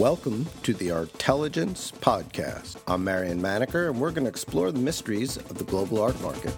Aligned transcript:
Welcome 0.00 0.46
to 0.62 0.72
the 0.72 0.92
Artelligence 0.92 1.92
Podcast. 1.92 2.78
I'm 2.88 3.04
Marion 3.04 3.38
Maneker, 3.38 3.90
and 3.90 4.00
we're 4.00 4.12
going 4.12 4.24
to 4.24 4.30
explore 4.30 4.72
the 4.72 4.78
mysteries 4.78 5.36
of 5.36 5.58
the 5.58 5.64
global 5.64 6.00
art 6.00 6.18
market. 6.22 6.56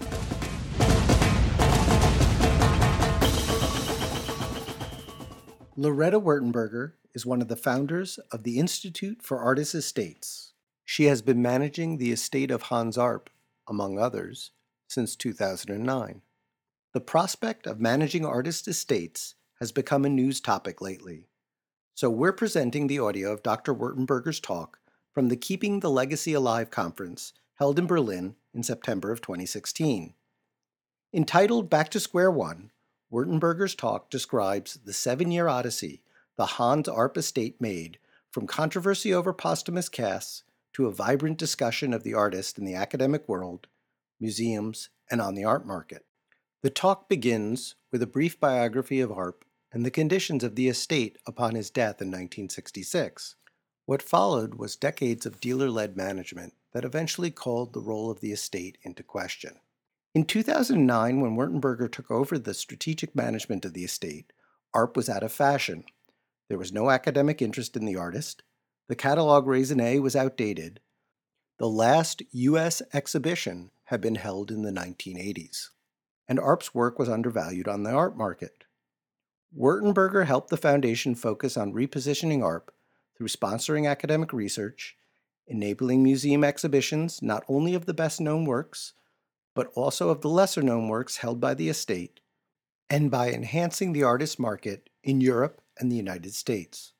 Loretta 5.75 6.21
Würtenberger 6.21 6.93
is 7.13 7.25
one 7.25 7.41
of 7.41 7.49
the 7.49 7.57
founders 7.57 8.17
of 8.31 8.43
the 8.43 8.59
Institute 8.59 9.21
for 9.21 9.39
Artists' 9.39 9.75
Estates. 9.75 10.53
She 10.85 11.07
has 11.07 11.21
been 11.21 11.41
managing 11.41 11.97
the 11.97 12.13
estate 12.13 12.49
of 12.49 12.61
Hans 12.61 12.97
Arp, 12.97 13.29
among 13.67 13.99
others, 13.99 14.51
since 14.87 15.17
2009. 15.17 16.21
The 16.93 17.01
prospect 17.01 17.67
of 17.67 17.81
managing 17.81 18.25
artist 18.25 18.69
estates 18.69 19.35
has 19.59 19.73
become 19.73 20.05
a 20.05 20.09
news 20.09 20.39
topic 20.39 20.79
lately. 20.79 21.27
So 21.95 22.09
we're 22.09 22.33
presenting 22.33 22.87
the 22.87 22.97
audio 22.97 23.31
of 23.31 23.43
Dr. 23.43 23.71
Würtenberger's 23.71 24.39
talk 24.39 24.79
from 25.13 25.29
the 25.29 25.35
Keeping 25.35 25.79
the 25.79 25.91
Legacy 25.91 26.33
Alive 26.33 26.71
conference 26.71 27.33
held 27.59 27.77
in 27.77 27.85
Berlin 27.85 28.35
in 28.51 28.63
September 28.63 29.11
of 29.11 29.21
2016. 29.21 30.15
Entitled 31.13 31.69
Back 31.69 31.89
to 31.89 31.99
Square 31.99 32.31
One, 32.31 32.71
Würtenberger's 33.11 33.75
talk 33.75 34.09
describes 34.09 34.79
the 34.83 34.91
seven 34.91 35.31
year 35.31 35.47
odyssey 35.47 36.01
the 36.35 36.47
Hans 36.57 36.87
Arp 36.87 37.15
estate 37.15 37.61
made 37.61 37.99
from 38.31 38.47
controversy 38.47 39.13
over 39.13 39.31
posthumous 39.31 39.87
casts 39.87 40.41
to 40.73 40.87
a 40.87 40.91
vibrant 40.91 41.37
discussion 41.37 41.93
of 41.93 42.01
the 42.01 42.15
artist 42.15 42.57
in 42.57 42.65
the 42.65 42.73
academic 42.73 43.29
world, 43.29 43.67
museums, 44.19 44.89
and 45.11 45.21
on 45.21 45.35
the 45.35 45.43
art 45.43 45.67
market. 45.67 46.07
The 46.63 46.71
talk 46.71 47.07
begins 47.07 47.75
with 47.91 48.01
a 48.01 48.07
brief 48.07 48.39
biography 48.39 48.99
of 48.99 49.11
Arp 49.11 49.45
and 49.73 49.85
the 49.85 49.91
conditions 49.91 50.43
of 50.43 50.55
the 50.55 50.67
estate 50.69 51.17
upon 51.25 51.55
his 51.55 51.69
death 51.69 52.01
in 52.01 52.07
1966. 52.07 53.35
What 53.85 54.01
followed 54.01 54.55
was 54.55 54.75
decades 54.75 55.25
of 55.25 55.41
dealer 55.41 55.69
led 55.69 55.97
management 55.97 56.53
that 56.71 56.85
eventually 56.85 57.31
called 57.31 57.73
the 57.73 57.81
role 57.81 58.09
of 58.09 58.21
the 58.21 58.31
estate 58.31 58.77
into 58.83 59.03
question. 59.03 59.59
In 60.15 60.23
2009, 60.23 61.19
when 61.19 61.35
Würtenberger 61.35 61.91
took 61.91 62.09
over 62.09 62.39
the 62.39 62.53
strategic 62.53 63.15
management 63.15 63.65
of 63.65 63.73
the 63.73 63.83
estate, 63.83 64.31
Arp 64.73 64.95
was 64.95 65.09
out 65.09 65.23
of 65.23 65.33
fashion. 65.33 65.83
There 66.47 66.57
was 66.57 66.71
no 66.71 66.89
academic 66.89 67.41
interest 67.41 67.75
in 67.75 67.85
the 67.85 67.95
artist. 67.95 68.43
The 68.87 68.95
catalog 68.95 69.45
raisonné 69.45 70.01
was 70.01 70.15
outdated. 70.15 70.79
The 71.57 71.67
last 71.67 72.21
U.S. 72.31 72.81
exhibition 72.93 73.71
had 73.85 74.01
been 74.01 74.15
held 74.15 74.51
in 74.51 74.61
the 74.61 74.71
1980s 74.71 75.69
and 76.27 76.39
Arp's 76.39 76.73
work 76.73 76.99
was 76.99 77.09
undervalued 77.09 77.67
on 77.67 77.83
the 77.83 77.91
art 77.91 78.17
market. 78.17 78.63
Würtenberger 79.57 80.25
helped 80.25 80.49
the 80.49 80.57
foundation 80.57 81.15
focus 81.15 81.57
on 81.57 81.73
repositioning 81.73 82.43
Arp 82.43 82.73
through 83.15 83.27
sponsoring 83.27 83.89
academic 83.89 84.33
research, 84.33 84.97
enabling 85.47 86.01
museum 86.01 86.43
exhibitions 86.43 87.21
not 87.21 87.43
only 87.47 87.73
of 87.73 87.85
the 87.85 87.93
best 87.93 88.19
known 88.19 88.45
works, 88.45 88.93
but 89.55 89.71
also 89.75 90.09
of 90.09 90.21
the 90.21 90.29
lesser 90.29 90.61
known 90.61 90.87
works 90.87 91.17
held 91.17 91.39
by 91.39 91.53
the 91.53 91.69
estate, 91.69 92.19
and 92.89 93.11
by 93.11 93.31
enhancing 93.31 93.93
the 93.93 94.03
artist 94.03 94.39
market 94.39 94.89
in 95.03 95.21
Europe 95.21 95.61
and 95.79 95.91
the 95.91 95.95
United 95.95 96.33
States. 96.33 96.93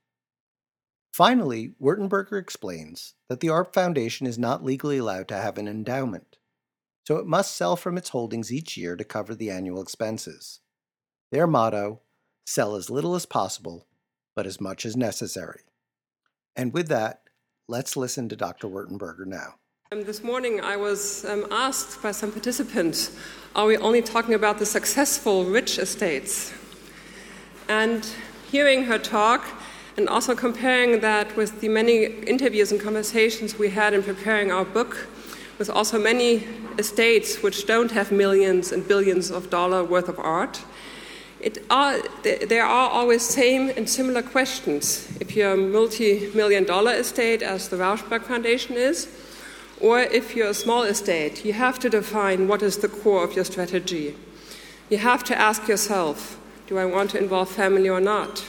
Finally, 1.11 1.73
Würtenberger 1.81 2.39
explains 2.39 3.13
that 3.29 3.39
the 3.39 3.49
Arp 3.49 3.73
Foundation 3.73 4.27
is 4.27 4.37
not 4.37 4.63
legally 4.63 4.97
allowed 4.97 5.27
to 5.27 5.37
have 5.37 5.57
an 5.57 5.67
endowment 5.67 6.37
so 7.05 7.17
it 7.17 7.27
must 7.27 7.55
sell 7.55 7.75
from 7.75 7.97
its 7.97 8.09
holdings 8.09 8.51
each 8.51 8.77
year 8.77 8.95
to 8.95 9.03
cover 9.03 9.35
the 9.35 9.49
annual 9.49 9.81
expenses. 9.81 10.61
Their 11.31 11.47
motto 11.47 12.01
sell 12.45 12.75
as 12.75 12.89
little 12.89 13.15
as 13.15 13.25
possible, 13.25 13.87
but 14.35 14.45
as 14.45 14.59
much 14.59 14.85
as 14.85 14.95
necessary. 14.95 15.61
And 16.55 16.73
with 16.73 16.87
that, 16.89 17.21
let's 17.67 17.97
listen 17.97 18.29
to 18.29 18.35
Dr. 18.35 18.67
Würtenberger 18.67 19.25
now. 19.25 19.55
Um, 19.91 20.03
this 20.03 20.23
morning 20.23 20.59
I 20.59 20.75
was 20.75 21.23
um, 21.25 21.45
asked 21.51 22.01
by 22.01 22.11
some 22.11 22.31
participants 22.31 23.15
are 23.55 23.67
we 23.67 23.77
only 23.77 24.01
talking 24.01 24.33
about 24.33 24.57
the 24.57 24.65
successful, 24.65 25.45
rich 25.45 25.77
estates? 25.77 26.51
And 27.69 28.03
hearing 28.51 28.85
her 28.85 28.97
talk, 28.97 29.45
and 29.95 30.09
also 30.09 30.35
comparing 30.35 31.01
that 31.01 31.35
with 31.37 31.61
the 31.61 31.69
many 31.69 32.05
interviews 32.05 32.71
and 32.71 32.81
conversations 32.81 33.59
we 33.59 33.69
had 33.69 33.93
in 33.93 34.01
preparing 34.01 34.51
our 34.51 34.65
book, 34.65 35.07
with 35.59 35.69
also 35.69 35.99
many 35.99 36.47
estates 36.79 37.43
which 37.43 37.67
don't 37.67 37.91
have 37.91 38.11
millions 38.11 38.71
and 38.71 38.87
billions 38.87 39.29
of 39.29 39.51
dollars 39.51 39.87
worth 39.87 40.09
of 40.09 40.17
art. 40.17 40.63
Are, 41.69 41.99
there 42.23 42.63
are 42.63 42.89
always 42.89 43.21
same 43.21 43.69
and 43.69 43.89
similar 43.89 44.21
questions. 44.21 45.07
If 45.19 45.35
you're 45.35 45.53
a 45.53 45.57
multi-million 45.57 46.63
dollar 46.63 46.93
estate, 46.93 47.41
as 47.41 47.67
the 47.67 47.75
Rauschenberg 47.75 48.23
Foundation 48.23 48.75
is, 48.75 49.09
or 49.81 49.99
if 49.99 50.35
you're 50.35 50.49
a 50.49 50.53
small 50.53 50.83
estate, 50.83 51.43
you 51.43 51.51
have 51.53 51.79
to 51.79 51.89
define 51.89 52.47
what 52.47 52.61
is 52.61 52.77
the 52.77 52.87
core 52.87 53.23
of 53.23 53.35
your 53.35 53.43
strategy. 53.43 54.15
You 54.89 54.99
have 54.99 55.23
to 55.25 55.37
ask 55.37 55.67
yourself, 55.67 56.39
do 56.67 56.77
I 56.77 56.85
want 56.85 57.09
to 57.11 57.17
involve 57.17 57.49
family 57.49 57.89
or 57.89 57.99
not? 57.99 58.45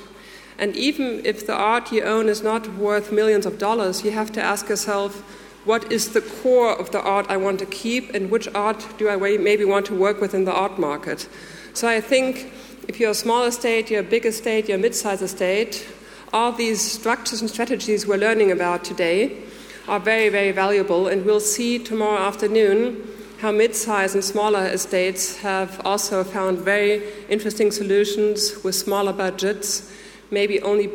And 0.57 0.77
even 0.77 1.27
if 1.27 1.47
the 1.47 1.55
art 1.55 1.91
you 1.91 2.03
own 2.03 2.29
is 2.29 2.43
not 2.43 2.75
worth 2.75 3.11
millions 3.11 3.45
of 3.47 3.59
dollars, 3.59 4.05
you 4.05 4.13
have 4.13 4.31
to 4.33 4.43
ask 4.43 4.69
yourself, 4.69 5.23
what 5.65 5.91
is 5.91 6.13
the 6.13 6.21
core 6.21 6.79
of 6.79 6.93
the 6.93 7.01
art 7.01 7.27
I 7.29 7.39
want 7.39 7.59
to 7.59 7.67
keep 7.67 8.15
and 8.15 8.31
which 8.31 8.47
art 8.55 8.87
do 8.99 9.09
I 9.09 9.17
maybe 9.39 9.65
want 9.65 9.87
to 9.87 9.95
work 9.95 10.21
with 10.21 10.35
in 10.35 10.45
the 10.45 10.53
art 10.53 10.79
market. 10.79 11.29
So 11.73 11.89
I 11.89 12.01
think 12.01 12.53
if 12.89 13.01
you're 13.01 13.11
a 13.11 13.15
small 13.15 13.45
estate, 13.45 13.91
you're 13.91 14.01
a 14.01 14.05
big 14.05 14.27
estate, 14.27 14.69
you're 14.69 14.79
a 14.79 14.81
mid-sized 14.81 15.23
estate, 15.23 15.87
all 16.33 16.53
these 16.53 16.81
structures 16.81 17.41
and 17.41 17.49
strategies 17.49 18.07
we're 18.07 18.17
learning 18.17 18.51
about 18.51 18.85
today 18.85 19.43
are 19.89 20.01
very, 20.01 20.29
very 20.29 20.53
valuable, 20.53 21.09
and 21.09 21.25
we'll 21.25 21.41
see 21.41 21.79
tomorrow 21.79 22.21
afternoon 22.21 23.03
how 23.41 23.53
mid-sized 23.53 24.15
and 24.15 24.25
smaller 24.25 24.67
estates 24.67 25.37
have 25.39 25.81
also 25.85 26.25
found 26.25 26.59
very 26.59 27.03
interesting 27.29 27.71
solutions 27.71 28.63
with 28.65 28.75
smaller 28.75 29.13
budgets, 29.13 29.93
maybe 30.31 30.61
only 30.63 30.91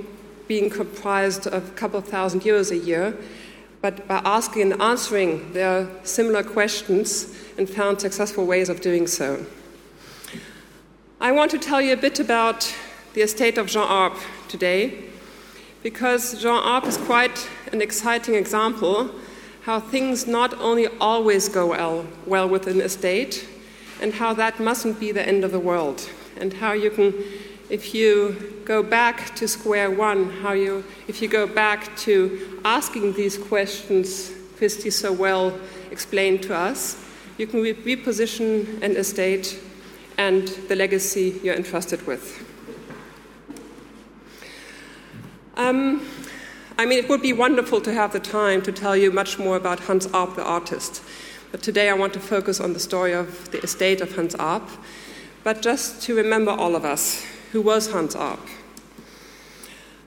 being 0.48 0.70
comprised 0.70 1.48
of 1.48 1.70
a 1.70 1.72
couple 1.74 2.00
of 2.00 2.06
thousand 2.06 2.42
euros 2.42 2.72
a 2.72 2.78
year, 2.78 3.16
but 3.82 4.08
by 4.08 4.22
asking 4.26 4.72
and 4.72 4.82
answering 4.82 5.54
their 5.54 5.88
similar 6.04 6.44
questions 6.44 7.36
and 7.58 7.70
found 7.70 8.02
successful 8.02 8.46
ways 8.46 8.68
of 8.68 8.82
doing 8.82 9.08
so. 9.08 9.46
I 11.22 11.34
want 11.34 11.52
to 11.52 11.58
tell 11.58 11.82
you 11.82 11.92
a 11.92 11.98
bit 11.98 12.22
about 12.22 12.74
the 13.14 13.20
estate 13.20 13.58
of 13.58 13.68
Jean 13.68 13.86
Arp 13.86 14.18
today, 14.48 15.04
because 15.84 16.42
Jean 16.42 16.64
Arp 16.64 16.86
is 16.86 16.96
quite 16.96 17.50
an 17.74 17.82
exciting 17.82 18.36
example 18.36 19.12
how 19.64 19.82
things 19.82 20.28
not 20.28 20.54
only 20.62 20.88
always 21.02 21.50
go 21.50 21.68
well, 21.68 22.08
well 22.26 22.48
with 22.48 22.68
an 22.68 22.80
estate, 22.80 23.46
and 24.02 24.14
how 24.14 24.34
that 24.34 24.62
mustn't 24.62 24.98
be 24.98 25.12
the 25.12 25.28
end 25.28 25.44
of 25.44 25.52
the 25.52 25.60
world, 25.60 26.10
and 26.38 26.54
how 26.54 26.72
you 26.72 26.90
can 26.90 27.14
if 27.70 27.94
you 27.94 28.62
go 28.64 28.82
back 28.82 29.36
to 29.36 29.46
square 29.46 29.92
one, 29.92 30.30
how 30.30 30.54
you, 30.54 30.86
if 31.10 31.22
you 31.22 31.28
go 31.28 31.46
back 31.46 31.98
to 31.98 32.62
asking 32.64 33.12
these 33.12 33.38
questions 33.38 34.32
Christy 34.58 34.90
so 34.90 35.12
well 35.12 35.60
explained 35.92 36.44
to 36.44 36.56
us, 36.56 37.04
you 37.38 37.46
can 37.46 37.62
reposition 37.62 38.82
an 38.82 38.96
estate 38.96 39.60
and 40.20 40.50
the 40.68 40.76
legacy 40.76 41.40
you're 41.42 41.56
entrusted 41.56 42.06
with. 42.06 42.46
Um, 45.56 46.06
I 46.78 46.86
mean, 46.86 47.00
it 47.00 47.08
would 47.08 47.22
be 47.22 47.32
wonderful 47.32 47.80
to 47.80 47.94
have 47.94 48.12
the 48.12 48.20
time 48.20 48.62
to 48.64 48.72
tell 48.74 48.98
you 48.98 49.12
much 49.12 49.40
more 49.40 49.56
about 49.56 49.80
Hans 49.80 50.08
Arp, 50.08 50.36
the 50.36 50.44
artist. 50.44 51.02
But 51.52 51.64
today 51.64 51.90
I 51.90 51.94
want 51.94 52.12
to 52.14 52.20
focus 52.20 52.60
on 52.60 52.74
the 52.74 52.80
story 52.80 53.14
of 53.14 53.50
the 53.52 53.62
estate 53.64 54.02
of 54.02 54.14
Hans 54.14 54.36
Arp. 54.36 54.70
But 55.46 55.62
just 55.62 56.02
to 56.04 56.16
remember 56.16 56.52
all 56.52 56.76
of 56.76 56.84
us, 56.84 57.26
who 57.54 57.62
was 57.62 57.90
Hans 57.90 58.14
Arp. 58.14 58.46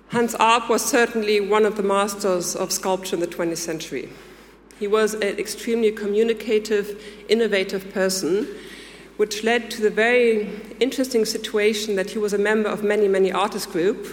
Hans 0.08 0.34
Arp 0.34 0.68
was 0.68 0.84
certainly 0.84 1.40
one 1.40 1.64
of 1.64 1.76
the 1.78 1.82
masters 1.82 2.54
of 2.54 2.70
sculpture 2.70 3.16
in 3.16 3.20
the 3.20 3.26
20th 3.26 3.56
century. 3.56 4.10
He 4.78 4.86
was 4.86 5.14
an 5.14 5.38
extremely 5.38 5.90
communicative, 5.90 7.02
innovative 7.30 7.94
person, 7.94 8.46
which 9.22 9.44
led 9.44 9.70
to 9.70 9.80
the 9.80 9.88
very 9.88 10.50
interesting 10.80 11.24
situation 11.24 11.94
that 11.94 12.10
he 12.10 12.18
was 12.18 12.32
a 12.32 12.38
member 12.38 12.68
of 12.68 12.82
many, 12.82 13.06
many 13.06 13.30
artist 13.30 13.70
groups, 13.70 14.08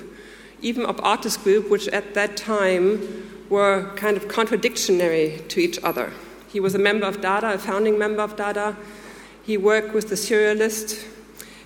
even 0.62 0.86
of 0.86 1.00
artist 1.02 1.44
groups 1.44 1.68
which 1.68 1.88
at 1.88 2.14
that 2.14 2.38
time 2.38 3.02
were 3.50 3.92
kind 3.96 4.16
of 4.16 4.28
contradictory 4.28 5.42
to 5.48 5.60
each 5.60 5.80
other. 5.82 6.14
He 6.48 6.60
was 6.60 6.76
a 6.76 6.78
member 6.78 7.08
of 7.08 7.22
Dada, 7.22 7.54
a 7.54 7.58
founding 7.58 7.98
member 7.98 8.22
of 8.22 8.36
Dada. 8.36 8.78
He 9.44 9.58
worked 9.58 9.96
with 9.96 10.10
the 10.10 10.16
Surrealists, 10.16 11.04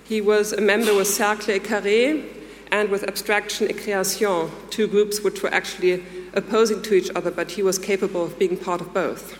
he 0.02 0.22
was 0.22 0.54
a 0.54 0.62
member 0.62 0.94
with 0.94 1.06
Cercle 1.06 1.50
et 1.50 1.64
Carré 1.64 2.24
and 2.72 2.88
with 2.88 3.04
Abstraction 3.04 3.68
et 3.68 3.76
Création, 3.76 4.50
two 4.70 4.86
groups 4.86 5.20
which 5.20 5.42
were 5.42 5.52
actually 5.52 6.02
opposing 6.32 6.80
to 6.80 6.94
each 6.94 7.10
other, 7.14 7.30
but 7.30 7.50
he 7.50 7.62
was 7.62 7.78
capable 7.78 8.24
of 8.24 8.38
being 8.38 8.56
part 8.56 8.80
of 8.80 8.94
both. 8.94 9.38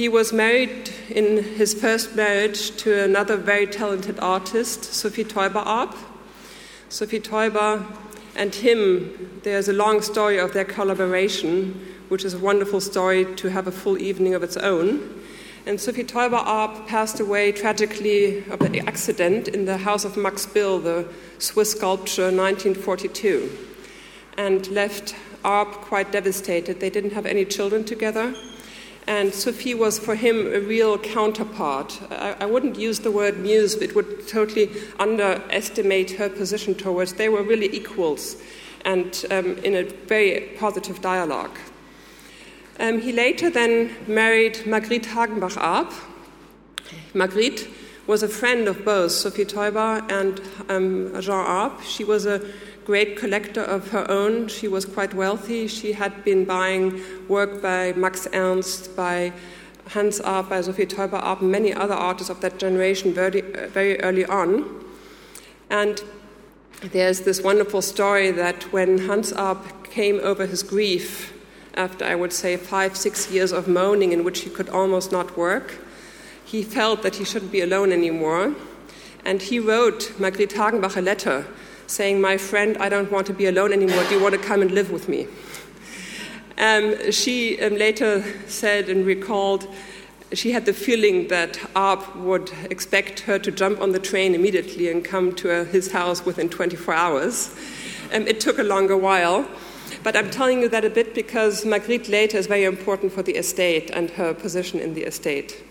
He 0.00 0.08
was 0.08 0.32
married 0.32 0.90
in 1.10 1.44
his 1.44 1.74
first 1.74 2.16
marriage 2.16 2.74
to 2.76 3.04
another 3.04 3.36
very 3.36 3.66
talented 3.66 4.18
artist, 4.18 4.82
Sophie 4.82 5.24
Taeuber 5.24 5.58
Arp. 5.58 5.94
Sophie 6.88 7.20
Taeuber 7.20 7.84
and 8.34 8.54
him, 8.54 9.42
there's 9.42 9.68
a 9.68 9.74
long 9.74 10.00
story 10.00 10.38
of 10.38 10.54
their 10.54 10.64
collaboration, 10.64 11.86
which 12.08 12.24
is 12.24 12.32
a 12.32 12.38
wonderful 12.38 12.80
story 12.80 13.26
to 13.34 13.50
have 13.50 13.66
a 13.66 13.70
full 13.70 13.98
evening 13.98 14.32
of 14.32 14.42
its 14.42 14.56
own. 14.56 15.22
And 15.66 15.78
Sophie 15.78 16.04
Taeuber 16.04 16.38
Arp 16.46 16.86
passed 16.86 17.20
away 17.20 17.52
tragically 17.52 18.38
of 18.48 18.62
an 18.62 18.88
accident 18.88 19.48
in 19.48 19.66
the 19.66 19.76
house 19.76 20.06
of 20.06 20.16
Max 20.16 20.46
Bill, 20.46 20.78
the 20.78 21.06
Swiss 21.38 21.72
sculptor, 21.72 22.32
1942, 22.32 23.50
and 24.38 24.66
left 24.68 25.14
Arp 25.44 25.72
quite 25.72 26.10
devastated. 26.10 26.80
They 26.80 26.88
didn't 26.88 27.12
have 27.12 27.26
any 27.26 27.44
children 27.44 27.84
together. 27.84 28.34
And 29.10 29.34
Sophie 29.34 29.74
was 29.74 29.98
for 29.98 30.14
him 30.14 30.54
a 30.54 30.60
real 30.60 30.96
counterpart. 30.96 32.00
I, 32.12 32.36
I 32.42 32.46
wouldn't 32.46 32.78
use 32.78 33.00
the 33.00 33.10
word 33.10 33.40
muse, 33.40 33.74
it 33.74 33.96
would 33.96 34.28
totally 34.28 34.70
underestimate 35.00 36.12
her 36.12 36.28
position 36.28 36.76
towards. 36.76 37.14
They 37.14 37.28
were 37.28 37.42
really 37.42 37.74
equals 37.74 38.36
and 38.84 39.26
um, 39.32 39.58
in 39.58 39.74
a 39.74 39.82
very 39.82 40.52
positive 40.60 41.00
dialogue. 41.02 41.58
Um, 42.78 43.00
he 43.00 43.10
later 43.10 43.50
then 43.50 43.90
married 44.06 44.64
Margriet 44.64 45.06
Hagenbach 45.06 45.56
Arp. 45.56 45.92
Margriet 47.12 47.66
was 48.06 48.22
a 48.22 48.28
friend 48.28 48.68
of 48.68 48.84
both 48.84 49.10
Sophie 49.10 49.44
Taeuber 49.44 50.08
and 50.08 50.40
um, 50.68 51.20
Jean 51.20 51.44
Arp. 51.44 51.82
She 51.82 52.04
was 52.04 52.26
a 52.26 52.48
great 52.90 53.16
collector 53.16 53.62
of 53.62 53.90
her 53.90 54.04
own. 54.10 54.48
She 54.48 54.66
was 54.66 54.84
quite 54.84 55.14
wealthy. 55.14 55.68
She 55.68 55.92
had 55.92 56.24
been 56.24 56.44
buying 56.44 57.00
work 57.28 57.62
by 57.62 57.92
Max 57.92 58.26
Ernst, 58.34 58.96
by 58.96 59.32
Hans 59.90 60.18
Arp, 60.18 60.48
by 60.48 60.60
Sophie 60.60 60.86
Taeuber 60.86 61.18
Arp, 61.22 61.40
and 61.40 61.52
many 61.52 61.72
other 61.72 61.94
artists 61.94 62.30
of 62.30 62.40
that 62.40 62.58
generation 62.58 63.14
very, 63.14 63.42
very 63.78 64.00
early 64.00 64.26
on. 64.26 64.50
And 65.70 66.02
there's 66.82 67.20
this 67.20 67.40
wonderful 67.40 67.80
story 67.80 68.32
that 68.32 68.64
when 68.72 68.98
Hans 69.06 69.32
Arp 69.32 69.84
came 69.84 70.18
over 70.24 70.44
his 70.46 70.64
grief, 70.64 71.32
after 71.74 72.04
I 72.04 72.16
would 72.16 72.32
say 72.32 72.56
five, 72.56 72.96
six 72.96 73.30
years 73.30 73.52
of 73.52 73.68
moaning 73.68 74.10
in 74.10 74.24
which 74.24 74.40
he 74.40 74.50
could 74.50 74.68
almost 74.68 75.12
not 75.12 75.36
work, 75.36 75.78
he 76.44 76.64
felt 76.64 77.04
that 77.04 77.14
he 77.14 77.24
shouldn't 77.24 77.52
be 77.52 77.60
alone 77.60 77.92
anymore. 77.92 78.56
And 79.24 79.40
he 79.42 79.60
wrote 79.60 80.12
Margriet 80.18 80.54
Hagenbach 80.54 80.96
a 80.96 81.00
letter 81.00 81.46
saying, 81.90 82.20
My 82.20 82.36
friend, 82.36 82.76
I 82.78 82.88
don't 82.88 83.10
want 83.10 83.26
to 83.26 83.32
be 83.32 83.46
alone 83.46 83.72
anymore. 83.72 84.04
Do 84.04 84.14
you 84.16 84.22
want 84.22 84.34
to 84.34 84.40
come 84.40 84.62
and 84.62 84.70
live 84.70 84.90
with 84.90 85.08
me? 85.08 85.26
Um, 86.58 87.10
she 87.10 87.60
um, 87.60 87.76
later 87.76 88.22
said 88.46 88.88
and 88.88 89.04
recalled 89.06 89.66
she 90.32 90.52
had 90.52 90.64
the 90.64 90.72
feeling 90.72 91.26
that 91.28 91.58
Arp 91.74 92.14
would 92.16 92.52
expect 92.70 93.20
her 93.20 93.38
to 93.38 93.50
jump 93.50 93.80
on 93.80 93.90
the 93.90 93.98
train 93.98 94.34
immediately 94.34 94.88
and 94.88 95.04
come 95.04 95.34
to 95.34 95.50
uh, 95.50 95.64
his 95.64 95.90
house 95.90 96.24
within 96.24 96.48
24 96.48 96.94
hours. 96.94 97.56
Um, 98.12 98.26
it 98.28 98.38
took 98.40 98.58
a 98.58 98.62
longer 98.62 98.96
while. 98.96 99.48
But 100.02 100.16
I'm 100.16 100.30
telling 100.30 100.62
you 100.62 100.68
that 100.68 100.84
a 100.84 100.90
bit 100.90 101.14
because 101.14 101.64
Margriet 101.64 102.08
later 102.08 102.38
is 102.38 102.46
very 102.46 102.64
important 102.64 103.12
for 103.12 103.22
the 103.22 103.34
estate 103.34 103.90
and 103.90 104.08
her 104.10 104.32
position 104.32 104.78
in 104.78 104.94
the 104.94 105.02
estate. 105.02 105.62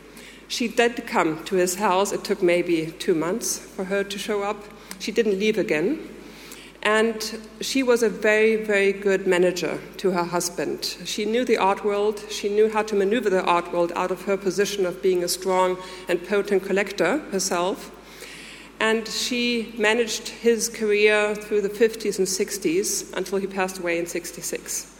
She 0.50 0.68
did 0.68 1.08
come 1.08 1.44
to 1.46 1.56
his 1.56 1.76
house. 1.76 2.12
It 2.12 2.24
took 2.24 2.44
maybe 2.44 2.94
two 3.00 3.16
months 3.16 3.58
for 3.58 3.86
her 3.86 4.04
to 4.04 4.18
show 4.20 4.44
up. 4.44 4.64
She 5.00 5.12
didn't 5.12 5.40
leave 5.40 5.58
again. 5.58 6.00
And 6.82 7.48
she 7.60 7.84
was 7.84 8.04
a 8.04 8.10
very, 8.10 8.56
very 8.56 8.94
good 8.94 9.28
manager 9.28 9.80
to 9.98 10.12
her 10.12 10.24
husband. 10.24 10.98
She 11.04 11.26
knew 11.26 11.44
the 11.44 11.58
art 11.58 11.84
world, 11.84 12.24
she 12.30 12.48
knew 12.48 12.70
how 12.70 12.84
to 12.84 12.96
maneuver 12.96 13.30
the 13.30 13.44
art 13.44 13.74
world 13.74 13.92
out 13.96 14.12
of 14.12 14.22
her 14.24 14.38
position 14.38 14.86
of 14.86 15.02
being 15.02 15.24
a 15.24 15.28
strong 15.28 15.78
and 16.08 16.26
potent 16.26 16.64
collector 16.64 17.20
herself. 17.32 17.92
And 18.80 19.06
she 19.10 19.74
managed 19.78 20.30
his 20.30 20.70
career 20.70 21.36
through 21.36 21.62
the 21.62 21.70
50s 21.70 22.18
and 22.18 22.28
60s 22.28 23.14
until 23.14 23.40
he 23.40 23.48
passed 23.48 23.80
away 23.80 24.00
in 24.00 24.06
66. 24.06 24.96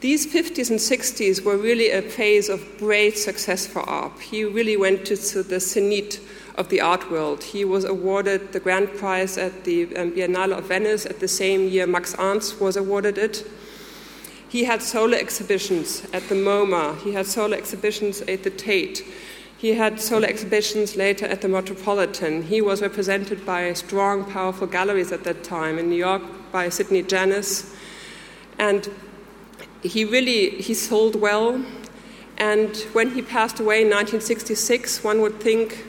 These 0.00 0.32
50s 0.32 0.70
and 0.70 0.78
60s 0.78 1.44
were 1.44 1.56
really 1.56 1.90
a 1.90 2.02
phase 2.02 2.48
of 2.48 2.64
great 2.78 3.18
success 3.18 3.66
for 3.66 3.80
Arp. 3.82 4.20
He 4.20 4.44
really 4.44 4.76
went 4.76 5.04
to, 5.06 5.16
the 5.16 5.60
zenith 5.60 6.20
of 6.56 6.68
the 6.68 6.80
art 6.80 7.10
world. 7.10 7.42
He 7.42 7.64
was 7.64 7.84
awarded 7.84 8.52
the 8.52 8.60
grand 8.60 8.92
prize 8.94 9.38
at 9.38 9.64
the 9.64 9.84
um, 9.96 10.12
Biennale 10.12 10.58
of 10.58 10.64
Venice 10.64 11.06
at 11.06 11.20
the 11.20 11.28
same 11.28 11.68
year 11.68 11.86
Max 11.86 12.14
Ernst 12.18 12.60
was 12.60 12.76
awarded 12.76 13.18
it. 13.18 13.46
He 14.48 14.64
had 14.64 14.82
solo 14.82 15.16
exhibitions 15.16 16.04
at 16.12 16.28
the 16.28 16.34
MoMA, 16.34 16.98
he 16.98 17.12
had 17.12 17.26
solo 17.26 17.56
exhibitions 17.56 18.20
at 18.22 18.42
the 18.42 18.50
Tate, 18.50 19.02
he 19.56 19.74
had 19.74 20.00
solo 20.00 20.26
exhibitions 20.26 20.96
later 20.96 21.24
at 21.24 21.40
the 21.40 21.48
Metropolitan. 21.48 22.42
He 22.42 22.60
was 22.60 22.82
represented 22.82 23.46
by 23.46 23.72
strong, 23.74 24.24
powerful 24.24 24.66
galleries 24.66 25.12
at 25.12 25.22
that 25.22 25.44
time 25.44 25.78
in 25.78 25.88
New 25.88 25.96
York 25.96 26.22
by 26.50 26.68
Sidney 26.68 27.02
Janis. 27.02 27.72
And 28.58 28.90
he 29.82 30.04
really 30.04 30.50
he 30.60 30.74
sold 30.74 31.14
well. 31.14 31.64
And 32.38 32.76
when 32.92 33.12
he 33.12 33.22
passed 33.22 33.60
away 33.60 33.82
in 33.82 33.88
1966, 33.88 35.04
one 35.04 35.20
would 35.20 35.40
think 35.40 35.86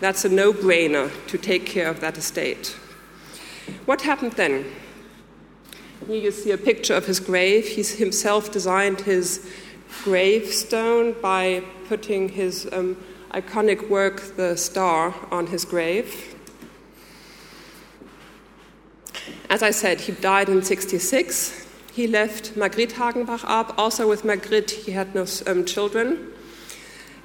that's 0.00 0.24
a 0.24 0.28
no 0.28 0.52
brainer 0.52 1.10
to 1.26 1.38
take 1.38 1.66
care 1.66 1.88
of 1.88 2.00
that 2.00 2.16
estate. 2.16 2.76
What 3.84 4.02
happened 4.02 4.32
then? 4.32 4.64
Here 6.06 6.16
you 6.16 6.30
see 6.30 6.50
a 6.50 6.58
picture 6.58 6.94
of 6.94 7.06
his 7.06 7.20
grave. 7.20 7.68
He 7.68 7.82
himself 7.82 8.50
designed 8.50 9.02
his 9.02 9.46
gravestone 10.02 11.14
by 11.20 11.62
putting 11.88 12.30
his 12.30 12.68
um, 12.72 12.96
iconic 13.32 13.88
work, 13.90 14.36
The 14.36 14.56
Star, 14.56 15.14
on 15.30 15.48
his 15.48 15.64
grave. 15.64 16.34
As 19.50 19.62
I 19.62 19.70
said, 19.70 20.00
he 20.00 20.12
died 20.12 20.48
in 20.48 20.62
66. 20.62 21.66
He 21.92 22.06
left 22.06 22.54
Margrit 22.54 22.92
Hagenbach 22.92 23.44
up. 23.44 23.74
Also, 23.76 24.08
with 24.08 24.22
Margrit, 24.22 24.70
he 24.70 24.92
had 24.92 25.14
no 25.14 25.26
um, 25.46 25.64
children. 25.64 26.32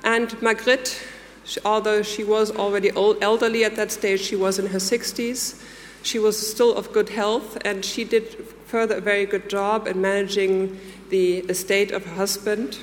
And 0.04 0.30
Margriet 0.42 1.02
she, 1.46 1.60
although 1.64 2.02
she 2.02 2.24
was 2.24 2.52
already 2.52 2.92
old, 2.92 3.18
elderly 3.22 3.64
at 3.64 3.76
that 3.76 3.92
stage, 3.92 4.22
she 4.22 4.36
was 4.36 4.60
in 4.60 4.68
her 4.68 4.80
60s. 4.80 5.62
She 6.02 6.20
was 6.20 6.36
still 6.36 6.76
of 6.76 6.92
good 6.92 7.10
health, 7.10 7.58
and 7.64 7.86
she 7.86 8.04
did 8.04 8.46
further 8.66 8.96
a 8.96 9.02
very 9.02 9.26
good 9.26 9.50
job 9.50 9.88
in 9.88 10.02
managing 10.02 10.80
the 11.10 11.38
estate 11.50 11.92
of 11.92 12.06
her 12.06 12.16
husband 12.16 12.80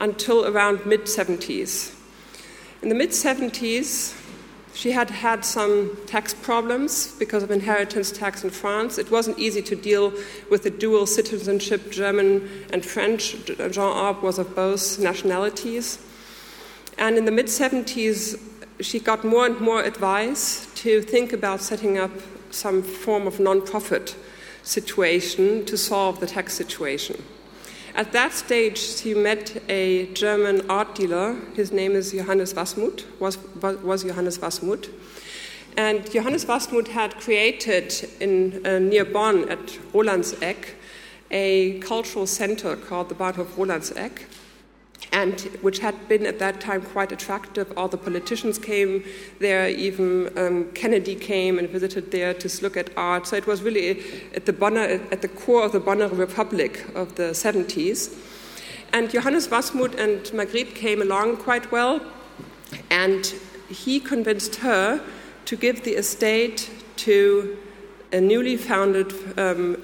until 0.00 0.46
around 0.46 0.86
mid 0.86 1.02
70s. 1.02 1.94
In 2.82 2.88
the 2.88 2.94
mid 2.94 3.10
70s, 3.10 4.16
she 4.72 4.92
had 4.92 5.10
had 5.10 5.44
some 5.44 5.96
tax 6.06 6.32
problems 6.32 7.14
because 7.18 7.42
of 7.42 7.50
inheritance 7.50 8.10
tax 8.10 8.44
in 8.44 8.50
France. 8.50 8.98
It 8.98 9.10
wasn't 9.10 9.38
easy 9.38 9.60
to 9.62 9.76
deal 9.76 10.12
with 10.50 10.62
the 10.62 10.70
dual 10.70 11.06
citizenship, 11.06 11.90
German 11.90 12.48
and 12.72 12.84
French. 12.84 13.36
Jean 13.44 13.92
Arp 13.92 14.22
was 14.22 14.38
of 14.38 14.54
both 14.54 14.98
nationalities. 14.98 15.98
And 17.00 17.16
in 17.16 17.24
the 17.24 17.32
mid 17.32 17.46
70s, 17.46 18.38
she 18.80 19.00
got 19.00 19.24
more 19.24 19.46
and 19.46 19.58
more 19.58 19.82
advice 19.82 20.66
to 20.76 21.00
think 21.00 21.32
about 21.32 21.62
setting 21.62 21.96
up 21.96 22.10
some 22.50 22.82
form 22.82 23.26
of 23.26 23.40
non-profit 23.40 24.16
situation 24.62 25.64
to 25.64 25.78
solve 25.78 26.20
the 26.20 26.26
tax 26.26 26.52
situation. 26.52 27.22
At 27.94 28.12
that 28.12 28.32
stage, 28.32 28.78
she 28.78 29.14
met 29.14 29.62
a 29.68 30.12
German 30.12 30.70
art 30.70 30.94
dealer. 30.94 31.36
His 31.54 31.72
name 31.72 31.92
is 31.92 32.12
Johannes 32.12 32.52
Wasmuth, 32.52 33.04
was, 33.18 33.38
was 33.82 34.04
Johannes 34.04 34.38
Wasmuth. 34.38 34.90
And 35.78 36.08
Johannes 36.10 36.44
Wasmuth 36.44 36.88
had 36.88 37.16
created 37.16 37.94
in, 38.20 38.64
uh, 38.66 38.78
near 38.78 39.06
Bonn 39.06 39.48
at 39.48 39.66
Rolandseck 39.94 40.74
a 41.30 41.78
cultural 41.80 42.26
center 42.26 42.76
called 42.76 43.08
the 43.08 43.14
Bahnhof 43.14 43.46
Rolandseck 43.56 44.24
and 45.12 45.40
which 45.62 45.80
had 45.80 46.08
been 46.08 46.26
at 46.26 46.38
that 46.38 46.60
time 46.60 46.82
quite 46.82 47.12
attractive. 47.12 47.72
All 47.76 47.88
the 47.88 47.96
politicians 47.96 48.58
came 48.58 49.04
there, 49.38 49.68
even 49.68 50.30
um, 50.38 50.70
Kennedy 50.72 51.14
came 51.14 51.58
and 51.58 51.68
visited 51.68 52.10
there 52.10 52.34
to 52.34 52.62
look 52.62 52.76
at 52.76 52.90
art. 52.96 53.26
So 53.26 53.36
it 53.36 53.46
was 53.46 53.62
really 53.62 54.02
at 54.34 54.46
the, 54.46 54.52
Bonner, 54.52 55.00
at 55.10 55.22
the 55.22 55.28
core 55.28 55.64
of 55.64 55.72
the 55.72 55.80
Bonner 55.80 56.08
Republic 56.08 56.86
of 56.94 57.16
the 57.16 57.32
70s. 57.32 58.16
And 58.92 59.10
Johannes 59.10 59.48
Wasmuth 59.48 59.98
and 59.98 60.22
Margriet 60.32 60.74
came 60.74 61.00
along 61.02 61.38
quite 61.38 61.70
well, 61.70 62.00
and 62.90 63.34
he 63.68 64.00
convinced 64.00 64.56
her 64.56 65.00
to 65.44 65.56
give 65.56 65.84
the 65.84 65.92
estate 65.92 66.70
to 66.96 67.56
a 68.12 68.20
newly 68.20 68.56
founded 68.56 69.12
um, 69.38 69.80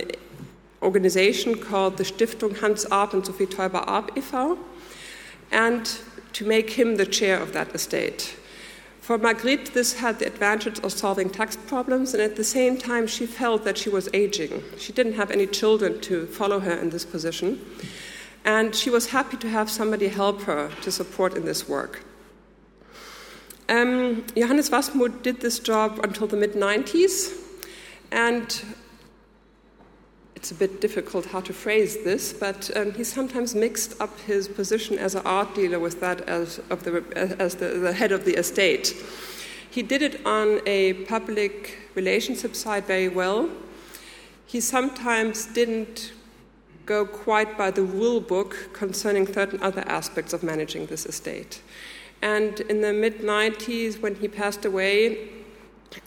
organization 0.83 1.57
called 1.57 1.97
the 1.97 2.05
Stiftung 2.05 2.59
Hans 2.61 2.85
Arp 2.87 3.15
und 3.15 3.25
Sophie 3.25 3.47
Taeuber 3.47 3.87
Arp 3.87 4.11
e.V 4.17 4.57
and 5.51 5.99
to 6.33 6.45
make 6.45 6.71
him 6.71 6.97
the 6.97 7.07
chair 7.07 7.41
of 7.41 7.53
that 7.53 7.75
estate. 7.75 8.37
For 9.01 9.19
Margriet, 9.19 9.73
this 9.73 9.95
had 9.95 10.19
the 10.19 10.27
advantage 10.27 10.81
of 10.81 10.93
solving 10.93 11.31
tax 11.31 11.55
problems, 11.55 12.13
and 12.13 12.21
at 12.21 12.35
the 12.35 12.43
same 12.43 12.77
time, 12.77 13.07
she 13.07 13.25
felt 13.25 13.65
that 13.65 13.79
she 13.79 13.89
was 13.89 14.09
aging. 14.13 14.65
She 14.79 14.93
didn't 14.93 15.13
have 15.13 15.31
any 15.31 15.47
children 15.47 16.01
to 16.01 16.27
follow 16.27 16.59
her 16.59 16.73
in 16.73 16.91
this 16.91 17.05
position, 17.05 17.65
and 18.45 18.75
she 18.75 18.91
was 18.91 19.11
happy 19.11 19.37
to 19.37 19.49
have 19.49 19.71
somebody 19.71 20.09
help 20.09 20.43
her 20.43 20.71
to 20.83 20.91
support 20.91 21.37
in 21.37 21.45
this 21.45 21.69
work. 21.69 22.03
Um, 23.69 24.25
Johannes 24.37 24.71
Wasmuth 24.71 25.23
did 25.23 25.41
this 25.41 25.61
job 25.61 26.01
until 26.03 26.27
the 26.27 26.37
mid 26.37 26.55
90s, 26.55 27.33
and 28.11 28.61
it's 30.47 30.53
a 30.53 30.55
bit 30.55 30.81
difficult 30.81 31.27
how 31.27 31.41
to 31.41 31.53
phrase 31.53 32.05
this, 32.05 32.33
but 32.33 32.71
um, 32.77 32.93
he 32.93 33.03
sometimes 33.03 33.53
mixed 33.53 34.01
up 34.01 34.17
his 34.21 34.47
position 34.47 34.97
as 34.97 35.17
an 35.17 35.23
art 35.25 35.53
dealer 35.57 35.81
with 35.81 35.99
that 35.99 36.21
as, 36.29 36.61
of 36.71 36.85
the, 36.85 37.03
as 37.41 37.57
the, 37.57 37.67
the 37.67 37.93
head 37.93 38.13
of 38.13 38.25
the 38.25 38.39
estate. 38.39 38.95
He 39.69 39.83
did 39.83 40.03
it 40.03 40.25
on 40.25 40.61
a 40.65 40.93
public 41.09 41.77
relationship 41.97 42.55
side 42.55 42.85
very 42.85 43.09
well. 43.09 43.51
He 44.47 44.61
sometimes 44.61 45.47
didn't 45.47 46.13
go 46.85 47.05
quite 47.05 47.59
by 47.59 47.73
the 47.73 47.83
rule 47.83 48.21
book 48.21 48.69
concerning 48.73 49.27
certain 49.27 49.61
other 49.65 49.83
aspects 49.89 50.33
of 50.33 50.45
managing 50.45 50.87
this 50.87 51.07
estate. 51.07 51.61
And 52.23 52.61
in 52.61 52.83
the 52.83 52.93
mid 52.93 53.19
90s, 53.19 54.01
when 54.01 54.15
he 54.15 54.29
passed 54.29 54.65
away, 54.65 55.29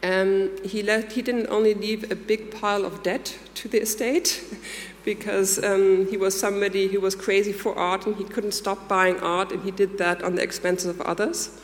um, 0.03 0.51
he, 0.63 0.81
he 0.81 1.21
didn't 1.21 1.47
only 1.47 1.73
leave 1.73 2.11
a 2.11 2.15
big 2.15 2.51
pile 2.51 2.85
of 2.85 3.03
debt 3.03 3.37
to 3.55 3.67
the 3.67 3.81
estate, 3.81 4.43
because 5.05 5.63
um, 5.63 6.07
he 6.09 6.17
was 6.17 6.39
somebody 6.39 6.87
who 6.87 6.99
was 6.99 7.15
crazy 7.15 7.51
for 7.53 7.75
art 7.77 8.05
and 8.05 8.15
he 8.15 8.23
couldn't 8.23 8.53
stop 8.53 8.87
buying 8.87 9.19
art, 9.19 9.51
and 9.51 9.63
he 9.63 9.71
did 9.71 9.97
that 9.97 10.23
on 10.23 10.35
the 10.35 10.41
expenses 10.41 10.87
of 10.87 11.01
others 11.01 11.59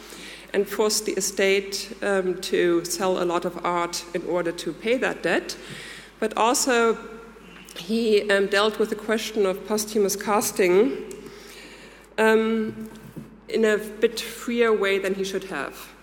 and 0.56 0.68
forced 0.68 1.06
the 1.06 1.12
estate 1.14 1.94
um, 2.02 2.40
to 2.40 2.84
sell 2.86 3.22
a 3.22 3.26
lot 3.26 3.44
of 3.44 3.66
art 3.66 4.06
in 4.14 4.24
order 4.24 4.54
to 4.54 4.72
pay 4.72 4.98
that 4.98 5.22
debt. 5.22 5.58
But 6.20 6.36
also, 6.38 6.98
he 7.78 8.30
um, 8.32 8.48
dealt 8.48 8.80
with 8.80 8.90
the 8.90 8.96
question 8.96 9.46
of 9.46 9.68
posthumous 9.68 10.16
casting 10.16 11.14
um, 12.18 12.90
in 13.50 13.66
a 13.66 13.78
bit 13.78 14.20
freer 14.20 14.74
way 14.74 14.98
than 14.98 15.14
he 15.16 15.26
should 15.26 15.44
have. 15.46 15.95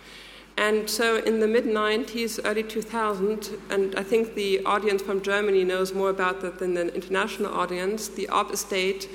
And 0.56 0.88
so 0.88 1.16
in 1.16 1.40
the 1.40 1.48
mid 1.48 1.64
90s, 1.64 2.38
early 2.44 2.62
2000, 2.62 3.50
and 3.70 3.94
I 3.96 4.02
think 4.02 4.34
the 4.34 4.64
audience 4.64 5.02
from 5.02 5.22
Germany 5.22 5.64
knows 5.64 5.94
more 5.94 6.10
about 6.10 6.40
that 6.42 6.58
than 6.58 6.74
the 6.74 6.94
international 6.94 7.52
audience, 7.52 8.08
the 8.08 8.28
Arp 8.28 8.52
estate 8.52 9.08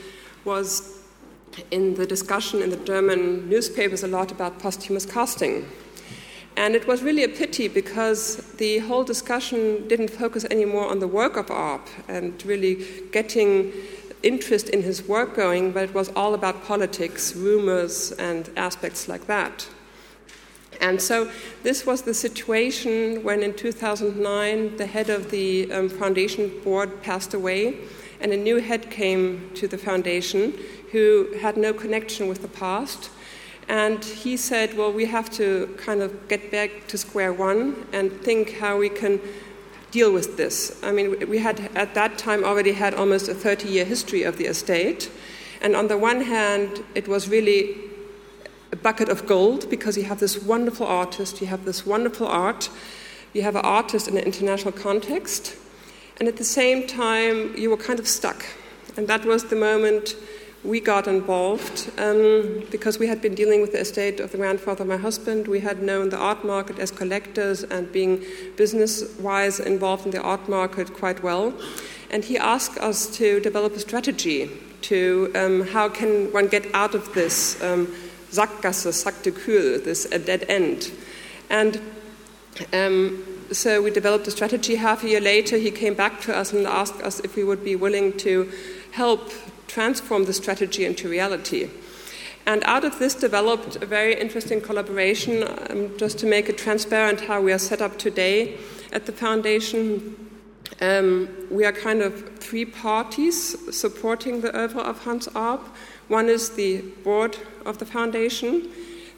was 0.45 1.03
in 1.71 1.93
the 1.95 2.05
discussion 2.05 2.61
in 2.61 2.69
the 2.69 2.77
German 2.77 3.49
newspapers 3.49 4.03
a 4.03 4.07
lot 4.07 4.31
about 4.31 4.59
posthumous 4.59 5.05
casting. 5.05 5.65
And 6.55 6.75
it 6.75 6.87
was 6.87 7.03
really 7.03 7.23
a 7.23 7.29
pity 7.29 7.67
because 7.67 8.37
the 8.57 8.79
whole 8.79 9.03
discussion 9.03 9.87
didn't 9.87 10.09
focus 10.09 10.43
anymore 10.45 10.89
on 10.89 10.99
the 10.99 11.07
work 11.07 11.37
of 11.37 11.51
Arp 11.51 11.87
and 12.07 12.43
really 12.45 12.83
getting 13.11 13.71
interest 14.23 14.69
in 14.69 14.81
his 14.81 15.07
work 15.07 15.35
going, 15.35 15.71
but 15.71 15.83
it 15.83 15.93
was 15.93 16.09
all 16.15 16.33
about 16.33 16.63
politics, 16.63 17.35
rumors, 17.35 18.11
and 18.13 18.49
aspects 18.57 19.07
like 19.07 19.27
that. 19.27 19.67
And 20.81 21.01
so 21.01 21.31
this 21.63 21.85
was 21.85 22.03
the 22.03 22.13
situation 22.13 23.23
when 23.23 23.41
in 23.41 23.53
2009 23.53 24.77
the 24.77 24.85
head 24.85 25.09
of 25.09 25.31
the 25.31 25.71
um, 25.71 25.89
foundation 25.89 26.51
board 26.63 27.01
passed 27.01 27.33
away 27.33 27.77
and 28.19 28.31
a 28.31 28.37
new 28.37 28.57
head 28.57 28.89
came 28.89 29.51
to 29.55 29.67
the 29.67 29.77
foundation 29.77 30.53
who 30.91 31.33
had 31.39 31.57
no 31.57 31.73
connection 31.73 32.27
with 32.27 32.41
the 32.41 32.47
past. 32.47 33.09
And 33.67 34.03
he 34.03 34.37
said, 34.37 34.77
Well, 34.77 34.91
we 34.93 35.05
have 35.05 35.29
to 35.31 35.75
kind 35.77 36.01
of 36.01 36.27
get 36.27 36.51
back 36.51 36.87
to 36.87 36.97
square 36.97 37.33
one 37.33 37.85
and 37.91 38.11
think 38.21 38.57
how 38.57 38.77
we 38.77 38.89
can 38.89 39.19
deal 39.91 40.11
with 40.11 40.37
this. 40.37 40.79
I 40.83 40.91
mean, 40.91 41.29
we 41.29 41.39
had 41.39 41.59
at 41.75 41.93
that 41.95 42.17
time 42.17 42.43
already 42.43 42.71
had 42.71 42.93
almost 42.93 43.27
a 43.27 43.33
30 43.33 43.67
year 43.67 43.85
history 43.85 44.23
of 44.23 44.37
the 44.37 44.45
estate. 44.45 45.11
And 45.61 45.75
on 45.75 45.87
the 45.87 45.97
one 45.97 46.21
hand, 46.21 46.83
it 46.95 47.07
was 47.07 47.27
really 47.27 47.75
a 48.71 48.75
bucket 48.75 49.09
of 49.09 49.25
gold 49.25 49.69
because 49.69 49.97
you 49.97 50.03
have 50.03 50.19
this 50.19 50.41
wonderful 50.41 50.85
artist, 50.85 51.41
you 51.41 51.47
have 51.47 51.65
this 51.65 51.85
wonderful 51.85 52.27
art, 52.27 52.69
you 53.33 53.41
have 53.41 53.55
an 53.55 53.65
artist 53.65 54.07
in 54.07 54.17
an 54.17 54.23
international 54.23 54.71
context. 54.71 55.55
And 56.19 56.27
at 56.27 56.37
the 56.37 56.43
same 56.43 56.87
time, 56.87 57.55
you 57.55 57.69
were 57.69 57.77
kind 57.77 57.99
of 57.99 58.07
stuck. 58.07 58.45
And 58.97 59.07
that 59.07 59.25
was 59.25 59.45
the 59.45 59.55
moment 59.55 60.15
we 60.63 60.79
got 60.79 61.07
involved 61.07 61.91
um, 61.97 62.63
because 62.71 62.97
we 62.97 63.07
had 63.07 63.21
been 63.21 63.35
dealing 63.35 63.61
with 63.61 63.71
the 63.71 63.79
estate 63.79 64.19
of 64.19 64.31
the 64.31 64.37
grandfather 64.37 64.81
of 64.81 64.89
my 64.89 64.97
husband. 64.97 65.47
We 65.47 65.59
had 65.59 65.81
known 65.81 66.09
the 66.09 66.17
art 66.17 66.43
market 66.43 66.79
as 66.79 66.91
collectors 66.91 67.63
and 67.63 67.91
being 67.91 68.25
business 68.57 69.17
wise 69.19 69.59
involved 69.59 70.05
in 70.05 70.11
the 70.11 70.21
art 70.21 70.49
market 70.49 70.93
quite 70.93 71.21
well. 71.21 71.53
And 72.09 72.23
he 72.23 72.37
asked 72.37 72.77
us 72.79 73.07
to 73.17 73.39
develop 73.39 73.75
a 73.75 73.79
strategy 73.79 74.49
to 74.81 75.31
um, 75.35 75.67
how 75.67 75.89
can 75.89 76.31
one 76.33 76.47
get 76.47 76.65
out 76.73 76.95
of 76.95 77.13
this 77.13 77.61
um, 77.61 77.93
Sackgasse, 78.31 78.93
Sack 78.93 79.23
de 79.23 79.31
Kühl, 79.31 79.83
this 79.83 80.05
a 80.05 80.19
dead 80.19 80.45
end. 80.49 80.91
And 81.49 81.81
um, 82.73 83.23
so 83.51 83.81
we 83.81 83.91
developed 83.91 84.27
a 84.27 84.31
strategy. 84.31 84.75
Half 84.75 85.03
a 85.03 85.09
year 85.09 85.21
later, 85.21 85.57
he 85.57 85.71
came 85.71 85.93
back 85.93 86.21
to 86.21 86.35
us 86.35 86.53
and 86.53 86.65
asked 86.67 87.01
us 87.01 87.19
if 87.21 87.35
we 87.35 87.43
would 87.43 87.63
be 87.63 87.75
willing 87.75 88.17
to 88.17 88.51
help 88.91 89.31
transform 89.67 90.25
the 90.25 90.33
strategy 90.33 90.85
into 90.85 91.07
reality. 91.07 91.69
And 92.45 92.63
out 92.63 92.85
of 92.85 92.97
this 92.97 93.13
developed 93.13 93.75
a 93.77 93.85
very 93.85 94.19
interesting 94.19 94.61
collaboration, 94.61 95.43
um, 95.69 95.97
just 95.97 96.17
to 96.19 96.25
make 96.25 96.47
it 96.47 96.57
transparent 96.57 97.21
how 97.21 97.41
we 97.41 97.51
are 97.51 97.59
set 97.59 97.81
up 97.81 97.99
today 97.99 98.57
at 98.93 99.05
the 99.05 99.11
foundation. 99.11 100.15
Um, 100.79 101.27
we 101.51 101.65
are 101.65 101.73
kind 101.73 102.01
of 102.01 102.39
three 102.39 102.65
parties 102.65 103.75
supporting 103.75 104.41
the 104.41 104.57
oeuvre 104.57 104.81
of 104.81 105.03
Hans 105.03 105.27
Arp. 105.29 105.61
One 106.07 106.29
is 106.29 106.51
the 106.51 106.81
board 107.03 107.37
of 107.65 107.77
the 107.77 107.85
foundation. 107.85 108.69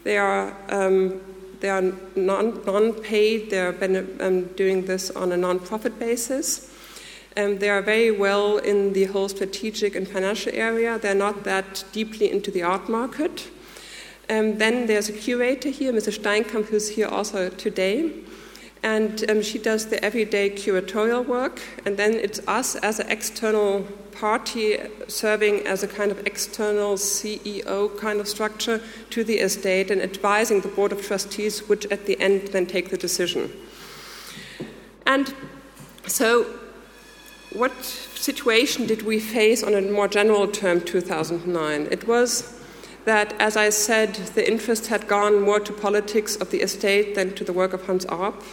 They 0.04 0.18
are 0.18 0.54
um, 0.70 1.22
they 1.60 1.70
are 1.70 1.82
non, 2.16 2.64
non-paid. 2.66 3.50
They 3.50 3.60
are 3.60 3.76
um, 4.22 4.46
doing 4.56 4.86
this 4.86 5.12
on 5.12 5.32
a 5.32 5.38
non-profit 5.38 6.00
basis. 6.00 6.74
Um, 7.36 7.60
they 7.60 7.70
are 7.70 7.82
very 7.82 8.12
well 8.12 8.58
in 8.58 8.94
the 8.94 9.06
whole 9.06 9.30
strategic 9.30 9.96
and 9.96 10.08
financial 10.08 10.52
area. 10.56 10.98
They're 10.98 11.16
not 11.16 11.44
that 11.44 11.84
deeply 11.92 12.32
into 12.32 12.50
the 12.50 12.64
art 12.64 12.90
market. 12.90 13.50
Um, 14.30 14.58
then 14.58 14.88
there's 14.88 15.10
a 15.10 15.14
curator 15.14 15.70
here, 15.70 15.92
Mrs. 15.92 16.20
Steinkamp, 16.20 16.66
who's 16.66 16.90
here 16.90 17.08
also 17.08 17.50
today. 17.50 18.12
And 18.84 19.30
um, 19.30 19.42
she 19.42 19.58
does 19.58 19.88
the 19.88 20.04
everyday 20.04 20.50
curatorial 20.52 21.26
work. 21.26 21.62
And 21.86 21.98
then 21.98 22.14
it's 22.14 22.40
us 22.48 22.76
as 22.76 23.00
an 23.00 23.10
external 23.10 23.86
party 24.20 24.78
serving 25.08 25.66
as 25.66 25.82
a 25.82 25.88
kind 25.88 26.12
of 26.12 26.26
external 26.28 26.96
CEO 26.96 27.98
kind 27.98 28.20
of 28.20 28.28
structure 28.28 28.82
to 29.10 29.24
the 29.24 29.40
estate 29.40 29.90
and 29.90 30.02
advising 30.02 30.60
the 30.62 30.68
board 30.68 30.92
of 30.92 31.02
trustees, 31.02 31.70
which 31.70 31.86
at 31.86 32.06
the 32.06 32.20
end 32.20 32.48
then 32.50 32.66
take 32.66 32.90
the 32.90 32.98
decision. 32.98 33.52
And 35.06 35.34
so 36.06 36.46
what 37.54 37.74
situation 37.84 38.86
did 38.86 39.04
we 39.04 39.20
face 39.20 39.64
on 39.64 39.74
a 39.74 39.82
more 39.82 40.08
general 40.08 40.48
term 40.48 40.82
2009? 40.82 41.88
It 41.90 42.08
was 42.08 42.60
that, 43.06 43.34
as 43.40 43.56
I 43.58 43.70
said, 43.70 44.14
the 44.36 44.48
interest 44.48 44.88
had 44.88 45.08
gone 45.08 45.42
more 45.42 45.60
to 45.62 45.74
politics 45.74 46.36
of 46.36 46.52
the 46.52 46.62
estate 46.62 47.16
than 47.16 47.34
to 47.36 47.44
the 47.44 47.54
work 47.54 47.74
of 47.74 47.86
Hans 47.86 48.06
Arp. 48.06 48.44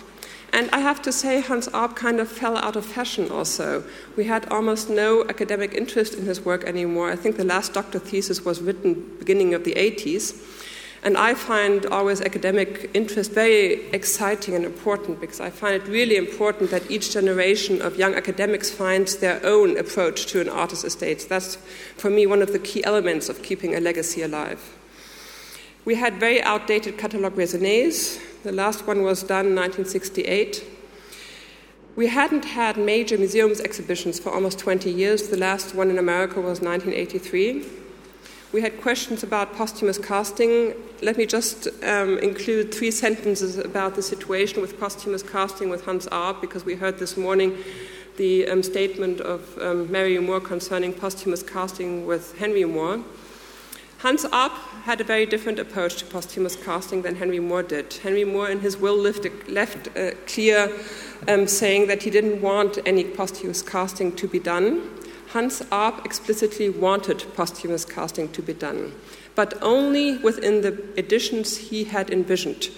And 0.52 0.70
I 0.70 0.78
have 0.78 1.02
to 1.02 1.12
say, 1.12 1.40
Hans 1.40 1.68
Arp 1.68 1.96
kind 1.96 2.20
of 2.20 2.28
fell 2.28 2.56
out 2.56 2.76
of 2.76 2.86
fashion 2.86 3.30
also. 3.30 3.84
We 4.16 4.24
had 4.24 4.50
almost 4.50 4.88
no 4.88 5.24
academic 5.28 5.74
interest 5.74 6.14
in 6.14 6.24
his 6.24 6.44
work 6.44 6.64
anymore. 6.64 7.10
I 7.10 7.16
think 7.16 7.36
the 7.36 7.44
last 7.44 7.74
doctor 7.74 7.98
thesis 7.98 8.44
was 8.44 8.62
written 8.62 9.16
beginning 9.18 9.54
of 9.54 9.64
the 9.64 9.74
80s. 9.74 10.34
And 11.02 11.16
I 11.16 11.34
find 11.34 11.86
always 11.86 12.20
academic 12.20 12.90
interest 12.94 13.30
very 13.30 13.88
exciting 13.90 14.54
and 14.54 14.64
important 14.64 15.20
because 15.20 15.40
I 15.40 15.50
find 15.50 15.80
it 15.80 15.86
really 15.86 16.16
important 16.16 16.70
that 16.70 16.90
each 16.90 17.12
generation 17.12 17.80
of 17.80 17.96
young 17.96 18.14
academics 18.14 18.70
finds 18.70 19.16
their 19.16 19.40
own 19.44 19.76
approach 19.76 20.26
to 20.26 20.40
an 20.40 20.48
artist's 20.48 20.84
estate. 20.84 21.26
That's, 21.28 21.56
for 21.96 22.10
me, 22.10 22.26
one 22.26 22.42
of 22.42 22.52
the 22.52 22.58
key 22.58 22.82
elements 22.84 23.28
of 23.28 23.42
keeping 23.42 23.76
a 23.76 23.80
legacy 23.80 24.22
alive. 24.22 24.60
We 25.84 25.94
had 25.94 26.18
very 26.18 26.42
outdated 26.42 26.98
catalogue 26.98 27.36
raisonnés. 27.36 28.20
The 28.46 28.52
last 28.52 28.86
one 28.86 29.02
was 29.02 29.24
done 29.24 29.46
in 29.46 29.56
1968. 29.56 30.62
We 31.96 32.06
hadn't 32.06 32.44
had 32.44 32.76
major 32.76 33.18
museums 33.18 33.60
exhibitions 33.60 34.20
for 34.20 34.32
almost 34.32 34.60
20 34.60 34.88
years. 34.88 35.30
The 35.30 35.36
last 35.36 35.74
one 35.74 35.90
in 35.90 35.98
America 35.98 36.40
was 36.40 36.60
1983. 36.60 37.66
We 38.52 38.60
had 38.62 38.80
questions 38.80 39.24
about 39.24 39.56
posthumous 39.56 39.98
casting. 39.98 40.74
Let 41.02 41.16
me 41.16 41.26
just 41.26 41.66
um, 41.82 42.18
include 42.18 42.72
three 42.72 42.92
sentences 42.92 43.58
about 43.58 43.96
the 43.96 44.02
situation 44.02 44.60
with 44.60 44.78
posthumous 44.78 45.24
casting 45.24 45.68
with 45.68 45.84
Hans 45.84 46.06
Arp, 46.06 46.40
because 46.40 46.64
we 46.64 46.76
heard 46.76 47.00
this 47.00 47.16
morning 47.16 47.58
the 48.16 48.46
um, 48.46 48.62
statement 48.62 49.20
of 49.22 49.58
um, 49.58 49.90
Mary 49.90 50.16
Moore 50.20 50.40
concerning 50.40 50.92
posthumous 50.92 51.42
casting 51.42 52.06
with 52.06 52.38
Henry 52.38 52.64
Moore. 52.64 53.02
Hans 53.98 54.26
Arp 54.26 54.52
had 54.84 55.00
a 55.00 55.04
very 55.04 55.24
different 55.24 55.58
approach 55.58 55.96
to 55.96 56.04
posthumous 56.04 56.54
casting 56.54 57.00
than 57.00 57.16
Henry 57.16 57.40
Moore 57.40 57.62
did. 57.62 57.94
Henry 57.94 58.24
Moore, 58.24 58.50
in 58.50 58.60
his 58.60 58.76
will, 58.76 58.96
left, 58.96 59.26
left 59.48 59.88
uh, 59.96 60.10
clear 60.26 60.70
um, 61.28 61.46
saying 61.48 61.86
that 61.88 62.02
he 62.02 62.10
didn't 62.10 62.42
want 62.42 62.78
any 62.84 63.04
posthumous 63.04 63.62
casting 63.62 64.14
to 64.16 64.28
be 64.28 64.38
done. 64.38 64.82
Hans 65.28 65.62
Arp 65.72 66.04
explicitly 66.04 66.68
wanted 66.68 67.24
posthumous 67.34 67.86
casting 67.86 68.28
to 68.32 68.42
be 68.42 68.52
done, 68.52 68.92
but 69.34 69.54
only 69.62 70.18
within 70.18 70.60
the 70.60 70.72
editions 70.98 71.56
he 71.56 71.84
had 71.84 72.10
envisioned. 72.10 72.68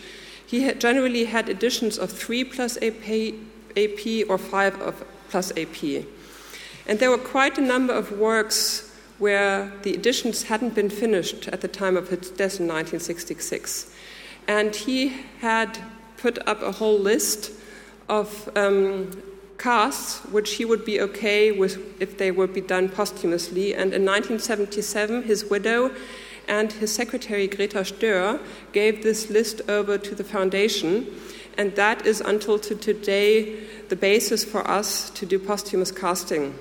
He 0.46 0.62
had 0.62 0.80
generally 0.80 1.24
had 1.24 1.48
editions 1.48 1.98
of 1.98 2.10
3 2.10 2.44
plus 2.44 2.78
AP, 2.80 3.34
AP 3.76 4.28
or 4.28 4.38
5 4.38 4.80
of 4.80 5.04
plus 5.28 5.52
AP. 5.56 6.04
And 6.86 7.00
there 7.00 7.10
were 7.10 7.18
quite 7.18 7.58
a 7.58 7.60
number 7.60 7.92
of 7.92 8.12
works 8.12 8.87
where 9.18 9.72
the 9.82 9.94
editions 9.94 10.44
hadn't 10.44 10.74
been 10.74 10.90
finished 10.90 11.48
at 11.48 11.60
the 11.60 11.68
time 11.68 11.96
of 11.96 12.08
his 12.08 12.30
death 12.30 12.60
in 12.60 12.68
1966. 12.68 13.90
And 14.46 14.74
he 14.74 15.08
had 15.40 15.78
put 16.16 16.38
up 16.46 16.62
a 16.62 16.72
whole 16.72 16.98
list 16.98 17.52
of 18.08 18.48
um, 18.56 19.10
casts 19.58 20.24
which 20.26 20.54
he 20.54 20.64
would 20.64 20.84
be 20.84 21.00
okay 21.00 21.52
with 21.52 22.00
if 22.00 22.16
they 22.16 22.30
would 22.30 22.54
be 22.54 22.60
done 22.60 22.88
posthumously. 22.88 23.74
And 23.74 23.92
in 23.92 24.04
1977, 24.04 25.24
his 25.24 25.44
widow 25.44 25.90
and 26.46 26.72
his 26.72 26.94
secretary 26.94 27.46
Greta 27.46 27.80
Ströh 27.80 28.40
gave 28.72 29.02
this 29.02 29.28
list 29.28 29.60
over 29.68 29.98
to 29.98 30.14
the 30.14 30.24
foundation, 30.24 31.06
and 31.58 31.74
that 31.76 32.06
is 32.06 32.20
until 32.20 32.58
to 32.60 32.74
today 32.74 33.64
the 33.88 33.96
basis 33.96 34.44
for 34.44 34.66
us 34.66 35.10
to 35.10 35.26
do 35.26 35.38
posthumous 35.38 35.92
casting. 35.92 36.54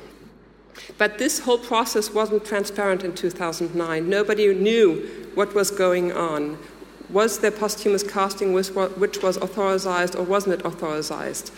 But 0.98 1.18
this 1.18 1.40
whole 1.40 1.58
process 1.58 2.12
wasn't 2.12 2.46
transparent 2.46 3.04
in 3.04 3.14
2009. 3.14 4.10
Nobody 4.10 4.54
knew 4.54 5.30
what 5.36 5.54
was 5.54 5.72
going 5.72 6.12
on. 6.12 6.58
Was 7.10 7.40
there 7.40 7.52
posthumous 7.52 8.04
casting 8.04 8.54
which 8.54 9.22
was 9.24 9.38
authorized 9.38 10.16
or 10.16 10.24
wasn't 10.24 10.60
it 10.60 10.66
authorized? 10.66 11.52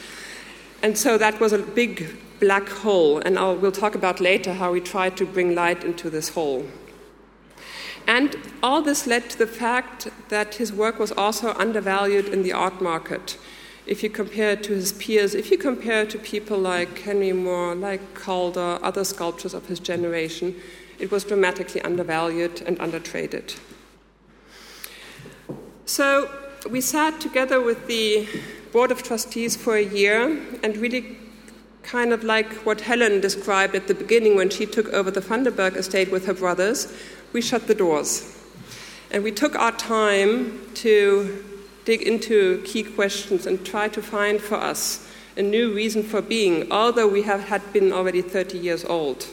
And 0.81 0.97
so 0.97 1.17
that 1.17 1.39
was 1.39 1.53
a 1.53 1.59
big 1.59 2.17
black 2.39 2.69
hole, 2.69 3.19
and 3.19 3.37
I'll, 3.37 3.55
we'll 3.55 3.71
talk 3.71 3.95
about 3.95 4.19
later 4.21 4.53
how 4.53 4.71
we 4.71 4.79
tried 4.79 5.17
to 5.17 5.25
bring 5.25 5.55
light 5.55 5.83
into 5.83 6.09
this 6.09 6.29
hole. 6.29 6.65
And 8.07 8.35
all 8.63 8.81
this 8.81 9.05
led 9.05 9.29
to 9.29 9.37
the 9.37 9.47
fact 9.47 10.07
that 10.29 10.55
his 10.55 10.71
work 10.71 10.99
was 10.99 11.11
also 11.11 11.53
undervalued 11.55 12.25
in 12.25 12.43
the 12.43 12.53
art 12.53 12.81
market. 12.81 13.37
If 13.89 14.03
you 14.03 14.09
compare 14.11 14.51
it 14.51 14.61
to 14.65 14.75
his 14.75 14.93
peers, 14.93 15.33
if 15.33 15.49
you 15.49 15.57
compare 15.57 16.03
it 16.03 16.11
to 16.11 16.19
people 16.19 16.59
like 16.59 16.99
Henry 16.99 17.33
Moore, 17.33 17.73
like 17.73 18.13
Calder, 18.13 18.77
other 18.83 19.03
sculptors 19.03 19.55
of 19.55 19.65
his 19.65 19.79
generation, 19.79 20.55
it 20.99 21.09
was 21.09 21.23
dramatically 21.23 21.81
undervalued 21.81 22.61
and 22.67 22.77
undertraded. 22.77 23.57
So 25.85 26.29
we 26.69 26.81
sat 26.81 27.19
together 27.19 27.59
with 27.59 27.87
the 27.87 28.27
Board 28.71 28.91
of 28.91 29.01
Trustees 29.01 29.55
for 29.55 29.75
a 29.75 29.83
year 29.83 30.39
and 30.61 30.77
really 30.77 31.17
kind 31.81 32.13
of 32.13 32.23
like 32.23 32.53
what 32.67 32.81
Helen 32.81 33.21
described 33.21 33.73
at 33.73 33.87
the 33.87 33.95
beginning 33.95 34.35
when 34.35 34.51
she 34.51 34.67
took 34.67 34.85
over 34.89 35.09
the 35.09 35.21
Vandenberg 35.21 35.75
estate 35.75 36.11
with 36.11 36.27
her 36.27 36.35
brothers, 36.35 36.93
we 37.33 37.41
shut 37.41 37.65
the 37.65 37.73
doors. 37.73 38.37
And 39.09 39.23
we 39.23 39.31
took 39.31 39.55
our 39.55 39.71
time 39.71 40.61
to 40.75 41.43
dig 41.89 42.03
into 42.03 42.61
key 42.65 42.83
questions 42.83 43.47
and 43.47 43.65
try 43.65 43.87
to 43.87 43.99
find 43.99 44.39
for 44.39 44.57
us 44.57 45.09
a 45.35 45.41
new 45.41 45.73
reason 45.73 46.03
for 46.03 46.21
being, 46.21 46.71
although 46.71 47.07
we 47.07 47.23
have 47.23 47.45
had 47.45 47.63
been 47.73 47.91
already 47.91 48.21
30 48.21 48.59
years 48.59 48.85
old. 48.85 49.25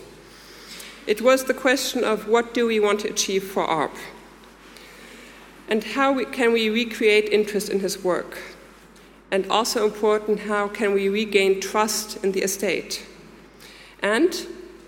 It 1.07 1.21
was 1.21 1.45
the 1.45 1.53
question 1.53 2.03
of 2.03 2.29
what 2.29 2.55
do 2.55 2.67
we 2.67 2.81
want 2.81 3.01
to 3.01 3.11
achieve 3.11 3.45
for 3.45 3.63
Arp? 3.63 3.95
And 5.69 5.85
how 5.85 6.13
we, 6.13 6.25
can 6.25 6.55
we 6.55 6.71
recreate 6.71 7.29
interest 7.29 7.69
in 7.69 7.81
his 7.81 8.03
work? 8.03 8.39
And 9.31 9.47
also 9.51 9.85
important, 9.85 10.41
how 10.41 10.67
can 10.67 10.95
we 10.95 11.11
regain 11.11 11.61
trust 11.61 12.25
in 12.25 12.33
the 12.33 12.41
estate? 12.41 13.05
And 14.03 14.35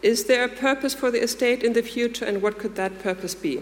is 0.01 0.25
there 0.25 0.45
a 0.45 0.49
purpose 0.49 0.95
for 0.95 1.11
the 1.11 1.23
estate 1.23 1.63
in 1.63 1.75
the 1.75 1.83
future, 1.83 2.25
and 2.25 2.41
what 2.41 2.59
could 2.59 2.77
that 2.77 3.03
purpose 3.03 3.35
be? 3.35 3.61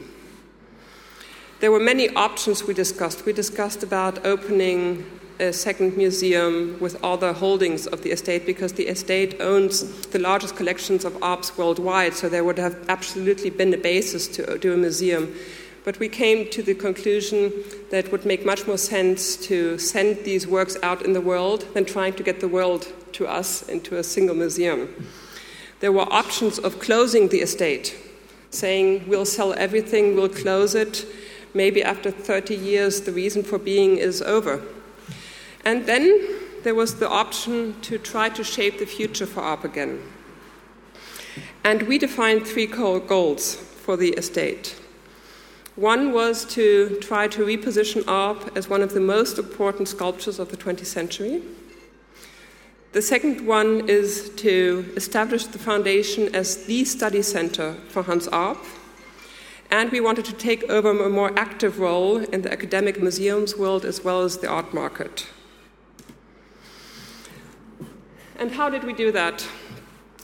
There 1.60 1.72
were 1.72 1.80
many 1.80 2.08
options 2.14 2.64
we 2.64 2.74
discussed. 2.74 3.24
We 3.24 3.32
discussed 3.32 3.82
about 3.82 4.26
opening 4.26 5.04
a 5.38 5.52
second 5.52 5.96
museum 5.96 6.78
with 6.80 7.00
the 7.00 7.32
holdings 7.32 7.86
of 7.86 8.02
the 8.02 8.10
estate 8.10 8.46
because 8.46 8.72
the 8.74 8.88
estate 8.88 9.40
owns 9.40 10.06
the 10.06 10.18
largest 10.18 10.56
collections 10.56 11.04
of 11.04 11.12
Arps 11.14 11.56
worldwide, 11.56 12.14
so 12.14 12.28
there 12.28 12.44
would 12.44 12.58
have 12.58 12.88
absolutely 12.88 13.50
been 13.50 13.72
a 13.74 13.78
basis 13.78 14.28
to 14.28 14.58
do 14.58 14.72
a 14.72 14.76
museum. 14.76 15.34
But 15.84 15.98
we 15.98 16.08
came 16.08 16.50
to 16.50 16.62
the 16.62 16.74
conclusion 16.74 17.52
that 17.90 18.06
it 18.06 18.12
would 18.12 18.26
make 18.26 18.44
much 18.44 18.66
more 18.66 18.78
sense 18.78 19.36
to 19.48 19.78
send 19.78 20.24
these 20.24 20.46
works 20.46 20.76
out 20.82 21.02
in 21.02 21.12
the 21.12 21.20
world 21.20 21.66
than 21.74 21.84
trying 21.84 22.14
to 22.14 22.22
get 22.22 22.40
the 22.40 22.48
world 22.48 22.92
to 23.12 23.26
us 23.26 23.62
into 23.68 23.96
a 23.96 24.02
single 24.02 24.34
museum 24.34 24.88
there 25.80 25.92
were 25.92 26.10
options 26.12 26.58
of 26.58 26.80
closing 26.80 27.28
the 27.28 27.40
estate, 27.40 27.96
saying 28.50 29.06
we'll 29.06 29.26
sell 29.26 29.52
everything, 29.54 30.16
we'll 30.16 30.28
close 30.28 30.74
it. 30.74 31.04
Maybe 31.56 31.82
after 31.82 32.10
30 32.10 32.54
years, 32.54 33.00
the 33.00 33.12
reason 33.12 33.42
for 33.42 33.58
being 33.58 33.96
is 33.96 34.20
over. 34.20 34.60
And 35.64 35.86
then 35.86 36.36
there 36.64 36.74
was 36.74 36.96
the 36.96 37.08
option 37.08 37.80
to 37.80 37.96
try 37.96 38.28
to 38.28 38.44
shape 38.44 38.78
the 38.78 38.84
future 38.84 39.24
for 39.24 39.40
ARP 39.40 39.64
again. 39.64 40.02
And 41.64 41.84
we 41.84 41.96
defined 41.96 42.46
three 42.46 42.66
goals 42.66 43.54
for 43.54 43.96
the 43.96 44.10
estate. 44.10 44.78
One 45.76 46.12
was 46.12 46.44
to 46.56 46.98
try 47.00 47.26
to 47.28 47.46
reposition 47.46 48.06
ARP 48.06 48.54
as 48.54 48.68
one 48.68 48.82
of 48.82 48.92
the 48.92 49.00
most 49.00 49.38
important 49.38 49.88
sculptures 49.88 50.38
of 50.38 50.50
the 50.50 50.58
20th 50.58 50.84
century. 50.84 51.40
The 52.92 53.00
second 53.00 53.46
one 53.46 53.88
is 53.88 54.28
to 54.36 54.92
establish 54.94 55.46
the 55.46 55.58
foundation 55.58 56.34
as 56.34 56.66
the 56.66 56.84
study 56.84 57.22
center 57.22 57.72
for 57.88 58.02
Hans 58.02 58.28
Arp. 58.28 58.58
And 59.70 59.90
we 59.90 60.00
wanted 60.00 60.24
to 60.26 60.32
take 60.32 60.64
over 60.64 60.90
a 60.90 61.08
more 61.08 61.36
active 61.38 61.78
role 61.78 62.18
in 62.18 62.42
the 62.42 62.52
academic 62.52 63.00
museums 63.00 63.56
world 63.56 63.84
as 63.84 64.04
well 64.04 64.22
as 64.22 64.38
the 64.38 64.48
art 64.48 64.72
market. 64.72 65.26
And 68.38 68.52
how 68.52 68.68
did 68.70 68.84
we 68.84 68.92
do 68.92 69.10
that? 69.12 69.46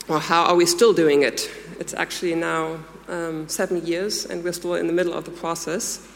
Or 0.08 0.20
how 0.20 0.44
are 0.44 0.54
we 0.54 0.66
still 0.66 0.92
doing 0.92 1.22
it? 1.22 1.50
It's 1.80 1.94
actually 1.94 2.34
now 2.34 2.78
um, 3.08 3.48
seven 3.48 3.84
years, 3.86 4.26
and 4.26 4.44
we're 4.44 4.52
still 4.52 4.74
in 4.74 4.86
the 4.86 4.92
middle 4.92 5.14
of 5.14 5.24
the 5.24 5.30
process. 5.30 6.06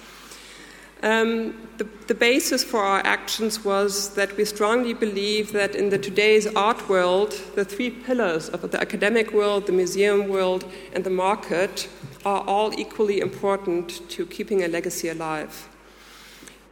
Um, 1.03 1.69
the, 1.77 1.85
the, 2.07 2.15
basis 2.15 2.65
for 2.65 2.83
our 2.83 3.01
actions 3.01 3.63
was 3.63 4.15
that 4.15 4.35
we 4.39 4.47
strongly 4.47 4.95
believe 4.95 5.53
that 5.53 5.75
in 5.75 5.91
the 5.91 5.99
today's 5.99 6.47
art 6.47 6.89
world, 6.89 7.33
the 7.55 7.67
three 7.67 7.91
pillars 7.91 8.49
of 8.49 8.71
the 8.71 8.81
academic 8.81 9.31
world, 9.33 9.67
the 9.67 9.73
museum 9.73 10.29
world, 10.29 10.65
and 10.95 11.05
the 11.05 11.11
market 11.11 11.89
are 12.25 12.43
all 12.47 12.73
equally 12.81 13.21
important 13.21 14.09
to 14.09 14.25
keeping 14.25 14.63
a 14.65 14.69
legacy 14.69 15.09
alive. 15.11 15.69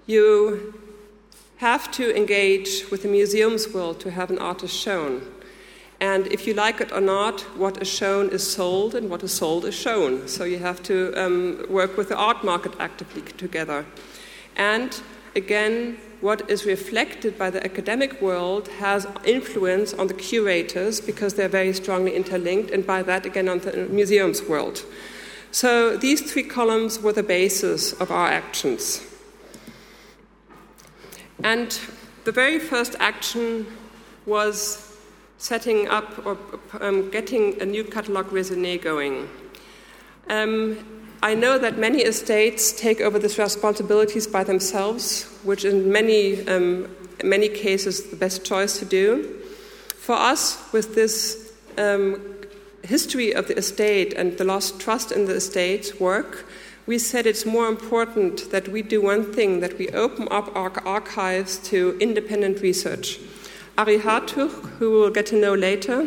You 0.06 0.74
have 1.58 1.90
to 1.92 2.16
engage 2.16 2.90
with 2.90 3.02
the 3.02 3.08
museum's 3.08 3.72
world 3.72 4.00
to 4.00 4.10
have 4.10 4.30
an 4.30 4.38
artist 4.38 4.74
shown. 4.74 5.20
And 6.00 6.26
if 6.28 6.46
you 6.46 6.54
like 6.54 6.80
it 6.80 6.92
or 6.92 7.00
not, 7.00 7.42
what 7.56 7.80
is 7.80 7.88
shown 7.88 8.30
is 8.30 8.42
sold, 8.42 8.94
and 8.94 9.08
what 9.08 9.22
is 9.22 9.32
sold 9.32 9.64
is 9.64 9.74
shown. 9.74 10.28
So 10.28 10.44
you 10.44 10.58
have 10.58 10.82
to 10.84 11.14
um, 11.14 11.64
work 11.68 11.96
with 11.96 12.08
the 12.08 12.16
art 12.16 12.42
market 12.42 12.72
actively 12.78 13.22
together. 13.22 13.86
And 14.56 15.00
again, 15.34 15.98
what 16.20 16.48
is 16.48 16.64
reflected 16.64 17.36
by 17.36 17.50
the 17.50 17.62
academic 17.62 18.22
world 18.22 18.68
has 18.78 19.06
influence 19.24 19.92
on 19.92 20.06
the 20.06 20.14
curators 20.14 21.00
because 21.00 21.34
they're 21.34 21.48
very 21.48 21.72
strongly 21.72 22.14
interlinked, 22.14 22.70
and 22.70 22.86
by 22.86 23.02
that, 23.02 23.26
again, 23.26 23.48
on 23.48 23.58
the 23.58 23.86
museum's 23.88 24.42
world. 24.42 24.84
So 25.50 25.96
these 25.96 26.20
three 26.32 26.44
columns 26.44 27.00
were 27.00 27.12
the 27.12 27.22
basis 27.22 27.92
of 28.00 28.10
our 28.10 28.28
actions. 28.28 29.06
And 31.42 31.78
the 32.24 32.32
very 32.32 32.58
first 32.58 32.96
action 32.98 33.66
was 34.24 34.96
setting 35.36 35.88
up 35.88 36.24
or 36.24 36.38
um, 36.80 37.10
getting 37.10 37.60
a 37.60 37.66
new 37.66 37.84
catalog 37.84 38.26
raisonné 38.28 38.80
going. 38.80 39.28
Um, 40.30 41.03
I 41.24 41.32
know 41.32 41.56
that 41.56 41.78
many 41.78 42.02
estates 42.02 42.70
take 42.70 43.00
over 43.00 43.18
these 43.18 43.38
responsibilities 43.38 44.26
by 44.26 44.44
themselves, 44.44 45.24
which 45.42 45.64
in 45.64 45.90
many, 45.90 46.46
um, 46.46 46.94
many 47.24 47.48
cases 47.48 48.10
the 48.10 48.16
best 48.16 48.44
choice 48.44 48.78
to 48.80 48.84
do. 48.84 49.40
For 49.96 50.14
us, 50.14 50.58
with 50.70 50.94
this 50.94 51.50
um, 51.78 52.20
history 52.82 53.34
of 53.34 53.48
the 53.48 53.56
estate 53.56 54.12
and 54.12 54.36
the 54.36 54.44
lost 54.44 54.78
trust 54.78 55.12
in 55.12 55.24
the 55.24 55.36
estate 55.36 55.98
work, 55.98 56.44
we 56.86 56.98
said 56.98 57.24
it's 57.26 57.46
more 57.46 57.68
important 57.68 58.50
that 58.50 58.68
we 58.68 58.82
do 58.82 59.00
one 59.00 59.32
thing, 59.32 59.60
that 59.60 59.78
we 59.78 59.88
open 59.88 60.28
up 60.30 60.54
our 60.54 60.72
archives 60.86 61.56
to 61.70 61.96
independent 62.00 62.60
research. 62.60 63.18
Arie 63.78 63.98
Hartog, 63.98 64.50
who 64.78 64.90
we'll 64.90 65.08
get 65.08 65.24
to 65.28 65.40
know 65.40 65.54
later, 65.54 66.06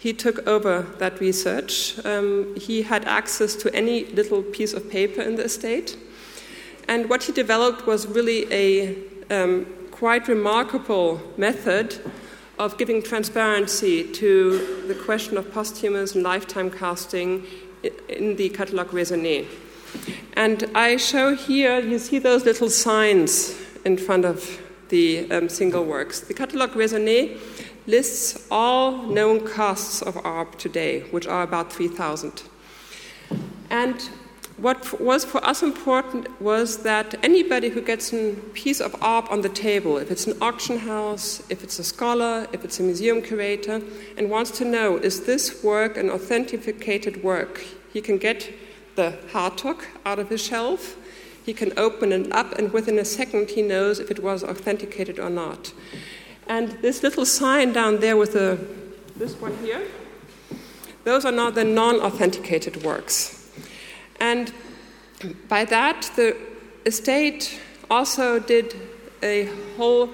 he 0.00 0.14
took 0.14 0.46
over 0.46 0.86
that 0.98 1.20
research. 1.20 2.02
Um, 2.06 2.56
he 2.56 2.80
had 2.80 3.04
access 3.04 3.54
to 3.56 3.74
any 3.74 4.06
little 4.06 4.42
piece 4.42 4.72
of 4.72 4.90
paper 4.90 5.20
in 5.20 5.36
the 5.36 5.44
estate. 5.44 5.98
And 6.88 7.10
what 7.10 7.24
he 7.24 7.32
developed 7.32 7.86
was 7.86 8.06
really 8.06 8.50
a 8.50 8.96
um, 9.30 9.66
quite 9.90 10.26
remarkable 10.26 11.20
method 11.36 11.98
of 12.58 12.78
giving 12.78 13.02
transparency 13.02 14.10
to 14.12 14.86
the 14.88 14.94
question 14.94 15.36
of 15.36 15.52
posthumous 15.52 16.14
and 16.14 16.24
lifetime 16.24 16.70
casting 16.70 17.44
in 18.08 18.36
the 18.36 18.48
catalogue 18.48 18.92
raisonné. 18.92 19.46
And 20.32 20.64
I 20.74 20.96
show 20.96 21.36
here, 21.36 21.78
you 21.78 21.98
see 21.98 22.18
those 22.18 22.46
little 22.46 22.70
signs 22.70 23.54
in 23.84 23.98
front 23.98 24.24
of 24.24 24.60
the 24.88 25.30
um, 25.30 25.50
single 25.50 25.84
works. 25.84 26.20
The 26.20 26.34
catalogue 26.34 26.72
raisonné 26.72 27.38
lists 27.86 28.46
all 28.50 29.02
known 29.04 29.46
casts 29.46 30.02
of 30.02 30.16
ARP 30.24 30.58
today, 30.58 31.00
which 31.10 31.26
are 31.26 31.42
about 31.42 31.72
3,000. 31.72 32.42
And 33.70 34.10
what 34.60 35.00
was 35.00 35.24
for 35.24 35.42
us 35.42 35.62
important 35.62 36.28
was 36.40 36.82
that 36.82 37.14
anybody 37.24 37.70
who 37.70 37.80
gets 37.80 38.12
a 38.12 38.34
piece 38.52 38.80
of 38.80 38.94
art 39.00 39.26
on 39.30 39.40
the 39.40 39.48
table, 39.48 39.96
if 39.96 40.10
it's 40.10 40.26
an 40.26 40.36
auction 40.42 40.78
house, 40.78 41.42
if 41.48 41.64
it's 41.64 41.78
a 41.78 41.84
scholar, 41.84 42.46
if 42.52 42.62
it's 42.62 42.78
a 42.78 42.82
museum 42.82 43.22
curator, 43.22 43.80
and 44.18 44.28
wants 44.28 44.50
to 44.58 44.64
know 44.66 44.98
is 44.98 45.24
this 45.24 45.64
work 45.64 45.96
an 45.96 46.10
authenticated 46.10 47.22
work, 47.22 47.64
he 47.90 48.02
can 48.02 48.18
get 48.18 48.52
the 48.96 49.16
Hartog 49.32 49.82
out 50.04 50.18
of 50.18 50.28
his 50.28 50.42
shelf, 50.42 50.96
he 51.46 51.54
can 51.54 51.72
open 51.78 52.12
it 52.12 52.30
up, 52.30 52.58
and 52.58 52.70
within 52.70 52.98
a 52.98 53.04
second 53.04 53.48
he 53.48 53.62
knows 53.62 53.98
if 53.98 54.10
it 54.10 54.22
was 54.22 54.44
authenticated 54.44 55.18
or 55.18 55.30
not. 55.30 55.72
And 56.50 56.70
this 56.82 57.04
little 57.04 57.24
sign 57.24 57.72
down 57.72 58.00
there 58.00 58.16
with 58.16 58.32
the, 58.32 58.58
this 59.14 59.40
one 59.40 59.56
here, 59.58 59.86
those 61.04 61.24
are 61.24 61.30
now 61.30 61.50
the 61.50 61.62
non 61.62 62.00
authenticated 62.00 62.82
works. 62.82 63.52
And 64.18 64.52
by 65.48 65.64
that, 65.66 66.10
the 66.16 66.36
estate 66.84 67.60
also 67.88 68.40
did 68.40 68.74
a 69.22 69.48
whole 69.76 70.10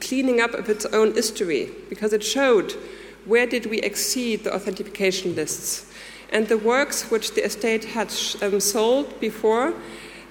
cleaning 0.00 0.40
up 0.40 0.52
of 0.52 0.68
its 0.68 0.84
own 0.86 1.14
history 1.14 1.70
because 1.88 2.12
it 2.12 2.24
showed 2.24 2.72
where 3.24 3.46
did 3.46 3.66
we 3.66 3.78
exceed 3.82 4.42
the 4.42 4.52
authentication 4.52 5.36
lists. 5.36 5.92
And 6.32 6.48
the 6.48 6.58
works 6.58 7.08
which 7.08 7.34
the 7.34 7.44
estate 7.44 7.84
had 7.84 8.12
um, 8.42 8.58
sold 8.58 9.20
before, 9.20 9.74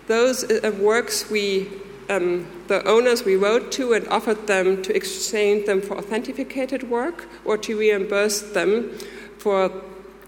those 0.07 0.43
uh, 0.43 0.75
works 0.77 1.29
we, 1.29 1.69
um, 2.09 2.47
the 2.67 2.85
owners 2.87 3.23
we 3.23 3.35
wrote 3.35 3.71
to 3.73 3.93
and 3.93 4.07
offered 4.07 4.47
them 4.47 4.81
to 4.83 4.95
exchange 4.95 5.65
them 5.65 5.81
for 5.81 5.97
authenticated 5.97 6.89
work 6.89 7.27
or 7.45 7.57
to 7.57 7.77
reimburse 7.77 8.41
them 8.41 8.91
for 9.37 9.71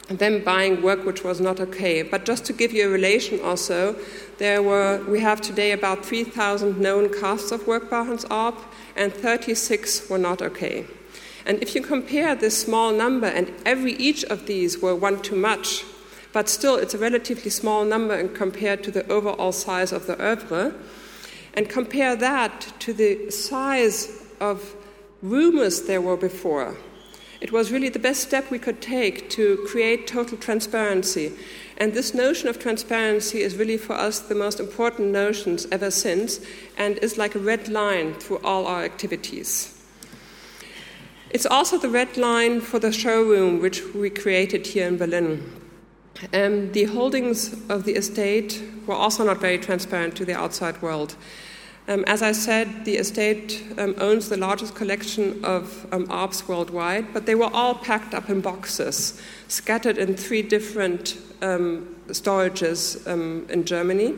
them 0.08 0.44
buying 0.44 0.82
work 0.82 1.06
which 1.06 1.24
was 1.24 1.39
not 1.39 1.60
okay. 1.60 2.02
But 2.04 2.26
just 2.26 2.46
to 2.46 2.54
give 2.54 2.72
you 2.72 2.88
a 2.88 2.91
relation 2.91 3.39
also, 3.41 3.96
there 4.38 4.62
were, 4.62 5.04
we 5.08 5.20
have 5.20 5.41
today 5.41 5.72
about 5.72 6.06
3,000 6.06 6.80
known 6.80 7.13
casts 7.20 7.52
of 7.52 7.67
work 7.67 7.89
by 7.89 8.04
Hans 8.04 8.26
Arp, 8.26 8.58
and 8.96 9.13
36 9.13 10.10
were 10.10 10.17
not 10.17 10.41
okay. 10.41 10.86
And 11.46 11.62
if 11.62 11.76
you 11.76 11.82
compare 11.82 12.36
this 12.36 12.62
small 12.62 12.91
number, 12.91 13.28
and 13.28 13.52
every 13.65 13.94
each 13.94 14.24
of 14.26 14.46
these 14.46 14.80
were 14.80 14.96
one 14.96 15.22
too 15.22 15.36
much, 15.36 15.84
but 16.34 16.48
still 16.48 16.76
it's 16.76 16.94
a 16.94 16.98
relatively 16.98 17.50
small 17.50 17.84
number 17.84 18.28
compared 18.28 18.84
to 18.84 18.91
the 18.91 19.08
overall 19.12 19.52
size 19.52 19.91
of 19.91 20.08
the 20.08 20.22
oeuvre, 20.22 20.74
and 21.54 21.70
compare 21.70 22.16
that 22.16 22.74
to 22.80 22.94
the 22.94 23.30
size 23.32 24.24
of 24.40 24.76
rumors 25.22 25.84
there 25.84 26.02
were 26.02 26.18
before, 26.18 26.76
it 27.42 27.52
was 27.52 27.72
really 27.72 27.90
the 27.90 28.00
best 28.00 28.22
step 28.22 28.52
we 28.52 28.60
could 28.60 28.82
take 28.82 29.30
to 29.32 29.58
create 29.68 30.06
total 30.06 30.38
transparency. 30.38 31.34
And 31.78 31.94
this 31.94 32.14
notion 32.14 32.48
of 32.48 32.60
transparency 32.60 33.42
is 33.42 33.56
really 33.56 33.78
for 33.78 33.94
us 33.94 34.20
the 34.20 34.36
most 34.36 34.60
important 34.60 35.10
notions 35.10 35.66
ever 35.72 35.90
since 35.90 36.40
and 36.78 37.00
is 37.00 37.18
like 37.18 37.34
a 37.34 37.40
red 37.40 37.68
line 37.68 38.14
through 38.14 38.42
all 38.44 38.68
our 38.68 38.84
activities. 38.84 39.76
It's 41.32 41.48
also 41.48 41.80
the 41.80 41.90
red 41.90 42.16
line 42.16 42.62
for 42.62 42.78
the 42.78 42.92
showroom 42.92 43.60
which 43.60 43.82
we 43.96 44.12
created 44.12 44.68
here 44.68 44.88
in 44.88 44.98
Berlin. 44.98 45.62
Um, 46.34 46.72
the 46.74 46.84
holdings 46.84 47.54
of 47.70 47.86
the 47.86 47.94
estate 47.94 48.62
were 48.86 48.96
also 48.96 49.24
not 49.24 49.39
very 49.39 49.58
transparent 49.58 50.15
to 50.15 50.26
the 50.26 50.34
outside 50.34 50.82
world. 50.82 51.15
Um, 51.88 52.04
as 52.06 52.22
I 52.22 52.32
said, 52.32 52.86
the 52.86 52.98
estate 52.98 53.63
um, 53.78 53.96
owns 53.98 54.30
the 54.30 54.38
largest 54.38 54.76
collection 54.76 55.44
of 55.44 55.88
um, 55.91 56.06
ARPs 56.10 56.48
worldwide, 56.48 57.12
but 57.13 57.26
they 57.26 57.36
were 57.36 57.50
all 57.54 57.76
packed 57.76 58.13
up 58.13 58.30
in 58.30 58.39
boxes, 58.39 59.20
scattered 59.48 59.98
in 59.98 60.15
three 60.15 60.44
different 60.44 61.17
um, 61.41 61.96
storages 62.10 63.06
um, 63.08 63.48
in 63.50 63.65
Germany. 63.65 64.13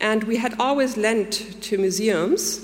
And 0.00 0.24
we 0.24 0.36
had 0.36 0.58
always 0.58 0.96
lent 0.96 1.62
to 1.62 1.78
museums, 1.78 2.60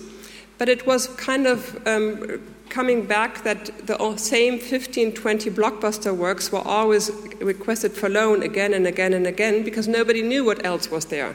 but 0.59 0.69
it 0.69 0.87
was 0.87 1.07
kind 1.07 1.47
of 1.47 1.81
um, 1.87 2.41
coming 2.69 3.07
back 3.07 3.43
that 3.45 3.87
the 3.87 4.17
same 4.17 4.59
15, 4.59 5.15
20 5.15 5.51
blockbuster 5.51 6.15
works 6.15 6.53
were 6.53 6.67
always 6.67 7.11
requested 7.41 7.93
for 7.93 8.09
loan 8.09 8.43
again 8.43 8.75
and 8.75 8.87
again 8.87 9.13
and 9.13 9.27
again 9.27 9.63
because 9.63 9.89
nobody 9.89 10.23
knew 10.23 10.45
what 10.45 10.65
else 10.65 10.91
was 10.91 11.07
there. 11.07 11.35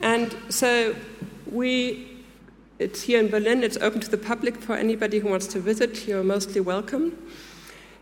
And 0.00 0.36
so 0.48 0.94
we, 1.50 2.24
it's 2.78 3.02
here 3.02 3.20
in 3.20 3.28
Berlin, 3.28 3.62
it's 3.62 3.78
open 3.78 4.00
to 4.00 4.10
the 4.10 4.18
public 4.18 4.56
for 4.56 4.74
anybody 4.74 5.18
who 5.18 5.28
wants 5.28 5.46
to 5.48 5.60
visit. 5.60 6.06
You're 6.06 6.24
mostly 6.24 6.60
welcome. 6.60 7.16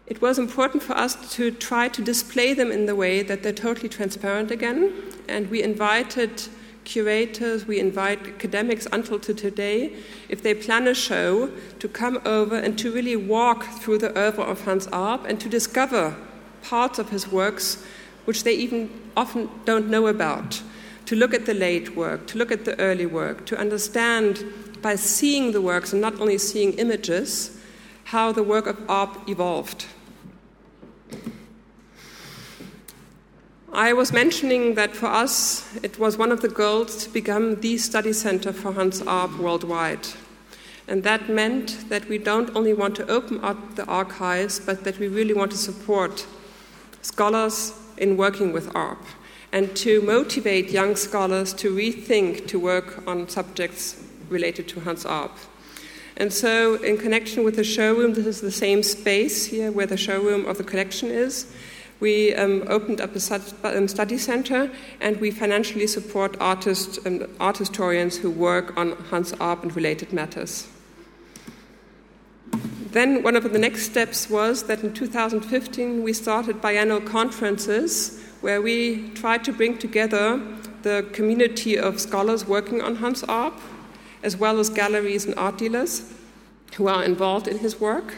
It 0.06 0.20
was 0.20 0.38
important 0.38 0.82
for 0.82 0.94
us 0.94 1.34
to 1.36 1.50
try 1.50 1.88
to 1.88 2.02
display 2.02 2.54
them 2.54 2.72
in 2.72 2.86
the 2.86 2.96
way 2.96 3.22
that 3.22 3.42
they're 3.42 3.52
totally 3.52 3.88
transparent 3.88 4.50
again. 4.50 4.92
And 5.28 5.48
we 5.48 5.62
invited 5.62 6.42
curators, 6.84 7.66
we 7.66 7.78
invite 7.78 8.26
academics 8.26 8.86
until 8.92 9.18
to 9.20 9.34
today, 9.34 9.94
if 10.28 10.42
they 10.42 10.54
plan 10.54 10.86
a 10.86 10.94
show, 10.94 11.50
to 11.78 11.88
come 11.88 12.20
over 12.24 12.56
and 12.56 12.78
to 12.78 12.92
really 12.92 13.16
walk 13.16 13.64
through 13.64 13.98
the 13.98 14.16
oeuvre 14.18 14.44
of 14.44 14.64
Hans 14.64 14.86
Arp 14.88 15.24
and 15.26 15.40
to 15.40 15.48
discover 15.48 16.16
parts 16.62 16.98
of 16.98 17.10
his 17.10 17.28
works 17.28 17.84
which 18.24 18.44
they 18.44 18.54
even 18.54 18.90
often 19.16 19.50
don't 19.64 19.88
know 19.88 20.06
about 20.06 20.62
to 21.06 21.16
look 21.16 21.34
at 21.34 21.46
the 21.46 21.54
late 21.54 21.96
work, 21.96 22.26
to 22.28 22.38
look 22.38 22.52
at 22.52 22.64
the 22.64 22.78
early 22.78 23.06
work, 23.06 23.44
to 23.46 23.58
understand 23.58 24.44
by 24.80 24.94
seeing 24.94 25.52
the 25.52 25.60
works 25.60 25.92
and 25.92 26.00
not 26.00 26.20
only 26.20 26.38
seeing 26.38 26.72
images 26.74 27.58
how 28.04 28.32
the 28.32 28.42
work 28.42 28.66
of 28.66 28.78
Arp 28.88 29.28
evolved. 29.28 29.86
I 33.74 33.94
was 33.94 34.12
mentioning 34.12 34.74
that 34.74 34.94
for 34.94 35.06
us 35.06 35.74
it 35.82 35.98
was 35.98 36.18
one 36.18 36.30
of 36.30 36.42
the 36.42 36.48
goals 36.48 37.04
to 37.04 37.10
become 37.10 37.58
the 37.62 37.78
study 37.78 38.12
center 38.12 38.52
for 38.52 38.70
Hans 38.70 39.00
Arp 39.00 39.38
worldwide. 39.38 40.06
And 40.88 41.02
that 41.04 41.30
meant 41.30 41.88
that 41.88 42.06
we 42.06 42.18
don't 42.18 42.54
only 42.54 42.74
want 42.74 42.96
to 42.96 43.10
open 43.10 43.42
up 43.42 43.76
the 43.76 43.86
archives, 43.86 44.60
but 44.60 44.84
that 44.84 44.98
we 44.98 45.08
really 45.08 45.32
want 45.32 45.52
to 45.52 45.56
support 45.56 46.26
scholars 47.00 47.72
in 47.96 48.18
working 48.18 48.52
with 48.52 48.76
ARP 48.76 49.02
and 49.52 49.74
to 49.76 50.02
motivate 50.02 50.70
young 50.70 50.94
scholars 50.94 51.54
to 51.54 51.74
rethink 51.74 52.46
to 52.48 52.58
work 52.58 53.02
on 53.06 53.26
subjects 53.26 54.04
related 54.28 54.68
to 54.68 54.80
Hans 54.80 55.06
Arp. 55.06 55.32
And 56.18 56.30
so, 56.30 56.74
in 56.82 56.98
connection 56.98 57.42
with 57.42 57.56
the 57.56 57.64
showroom, 57.64 58.12
this 58.12 58.26
is 58.26 58.42
the 58.42 58.52
same 58.52 58.82
space 58.82 59.46
here 59.46 59.72
where 59.72 59.86
the 59.86 59.96
showroom 59.96 60.44
of 60.44 60.58
the 60.58 60.64
collection 60.64 61.08
is. 61.08 61.46
We 62.02 62.34
um, 62.34 62.64
opened 62.66 63.00
up 63.00 63.14
a 63.14 63.78
um, 63.78 63.86
study 63.86 64.18
center 64.18 64.68
and 65.00 65.20
we 65.20 65.30
financially 65.30 65.86
support 65.86 66.36
artists 66.40 66.98
and 67.06 67.28
art 67.38 67.58
historians 67.58 68.16
who 68.16 68.28
work 68.28 68.76
on 68.76 68.96
Hans 69.10 69.32
Arp 69.34 69.62
and 69.62 69.76
related 69.76 70.12
matters. 70.12 70.66
Then, 72.90 73.22
one 73.22 73.36
of 73.36 73.44
the 73.52 73.58
next 73.58 73.82
steps 73.82 74.28
was 74.28 74.64
that 74.64 74.82
in 74.82 74.92
2015 74.92 76.02
we 76.02 76.12
started 76.12 76.60
biannual 76.60 77.06
conferences 77.06 78.20
where 78.40 78.60
we 78.60 79.10
tried 79.10 79.44
to 79.44 79.52
bring 79.52 79.78
together 79.78 80.42
the 80.82 81.08
community 81.12 81.78
of 81.78 82.00
scholars 82.00 82.48
working 82.48 82.82
on 82.82 82.96
Hans 82.96 83.22
Arp, 83.22 83.54
as 84.24 84.36
well 84.36 84.58
as 84.58 84.70
galleries 84.70 85.24
and 85.24 85.36
art 85.36 85.56
dealers 85.56 86.12
who 86.74 86.88
are 86.88 87.04
involved 87.04 87.46
in 87.46 87.58
his 87.58 87.78
work. 87.78 88.14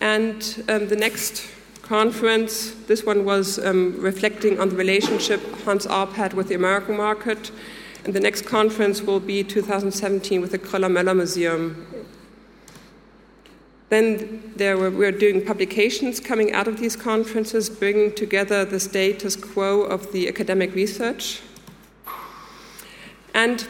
And 0.00 0.64
um, 0.68 0.86
the 0.86 0.94
next 0.94 1.48
conference, 1.92 2.70
this 2.86 3.04
one 3.04 3.24
was 3.24 3.58
um, 3.58 3.94
reflecting 4.00 4.58
on 4.58 4.70
the 4.70 4.76
relationship 4.76 5.40
Hans 5.64 5.86
Arp 5.86 6.14
had 6.14 6.32
with 6.32 6.48
the 6.48 6.54
American 6.54 6.96
market. 6.96 7.50
And 8.04 8.14
the 8.14 8.20
next 8.20 8.46
conference 8.46 9.02
will 9.02 9.20
be 9.20 9.44
2017 9.44 10.40
with 10.40 10.52
the 10.52 10.58
Kröller-Möller 10.58 11.14
Museum 11.14 11.86
then 13.92 14.54
there 14.56 14.78
were, 14.78 14.90
we 14.90 15.04
are 15.04 15.12
doing 15.12 15.44
publications 15.44 16.18
coming 16.18 16.50
out 16.54 16.66
of 16.66 16.80
these 16.80 16.96
conferences, 16.96 17.68
bringing 17.68 18.14
together 18.14 18.64
the 18.64 18.80
status 18.80 19.36
quo 19.36 19.82
of 19.82 20.12
the 20.12 20.28
academic 20.28 20.74
research. 20.74 21.42
And 23.34 23.68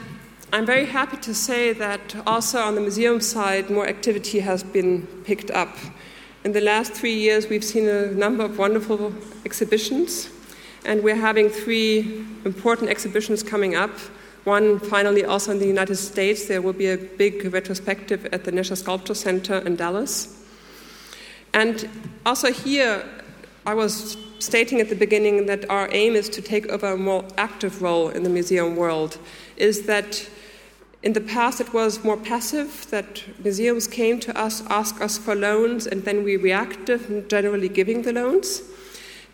I'm 0.52 0.64
very 0.64 0.86
happy 0.86 1.16
to 1.16 1.34
say 1.34 1.72
that 1.72 2.14
also 2.24 2.60
on 2.60 2.76
the 2.76 2.80
museum 2.80 3.20
side, 3.20 3.68
more 3.68 3.88
activity 3.88 4.38
has 4.38 4.62
been 4.62 5.08
picked 5.24 5.50
up. 5.50 5.76
In 6.44 6.50
the 6.50 6.60
last 6.60 6.92
three 6.92 7.14
years, 7.14 7.48
we've 7.48 7.62
seen 7.62 7.86
a 7.86 8.06
number 8.06 8.42
of 8.42 8.58
wonderful 8.58 9.14
exhibitions, 9.44 10.28
and 10.84 11.00
we're 11.04 11.14
having 11.14 11.48
three 11.48 12.26
important 12.44 12.90
exhibitions 12.90 13.44
coming 13.44 13.76
up. 13.76 13.92
One, 14.42 14.80
finally, 14.80 15.24
also 15.24 15.52
in 15.52 15.60
the 15.60 15.68
United 15.68 15.94
States, 15.94 16.46
there 16.46 16.60
will 16.60 16.72
be 16.72 16.88
a 16.88 16.96
big 16.96 17.52
retrospective 17.52 18.26
at 18.32 18.42
the 18.42 18.50
Nasher 18.50 18.76
Sculpture 18.76 19.14
Center 19.14 19.58
in 19.58 19.76
Dallas. 19.76 20.44
And 21.54 21.88
also 22.26 22.50
here, 22.50 23.04
I 23.64 23.74
was 23.74 24.16
stating 24.40 24.80
at 24.80 24.88
the 24.88 24.96
beginning 24.96 25.46
that 25.46 25.70
our 25.70 25.88
aim 25.92 26.16
is 26.16 26.28
to 26.30 26.42
take 26.42 26.66
over 26.70 26.94
a 26.94 26.96
more 26.96 27.24
active 27.38 27.82
role 27.82 28.08
in 28.08 28.24
the 28.24 28.30
museum 28.30 28.74
world, 28.74 29.16
is 29.56 29.86
that 29.86 30.28
In 31.02 31.14
the 31.14 31.20
past, 31.20 31.60
it 31.60 31.74
was 31.74 32.04
more 32.04 32.16
passive 32.16 32.86
that 32.90 33.24
museums 33.42 33.88
came 33.88 34.20
to 34.20 34.38
us, 34.38 34.62
asked 34.70 35.00
us 35.00 35.18
for 35.18 35.34
loans, 35.34 35.84
and 35.84 36.04
then 36.04 36.22
we 36.22 36.36
reacted, 36.36 37.28
generally 37.28 37.68
giving 37.68 38.02
the 38.02 38.12
loans. 38.12 38.62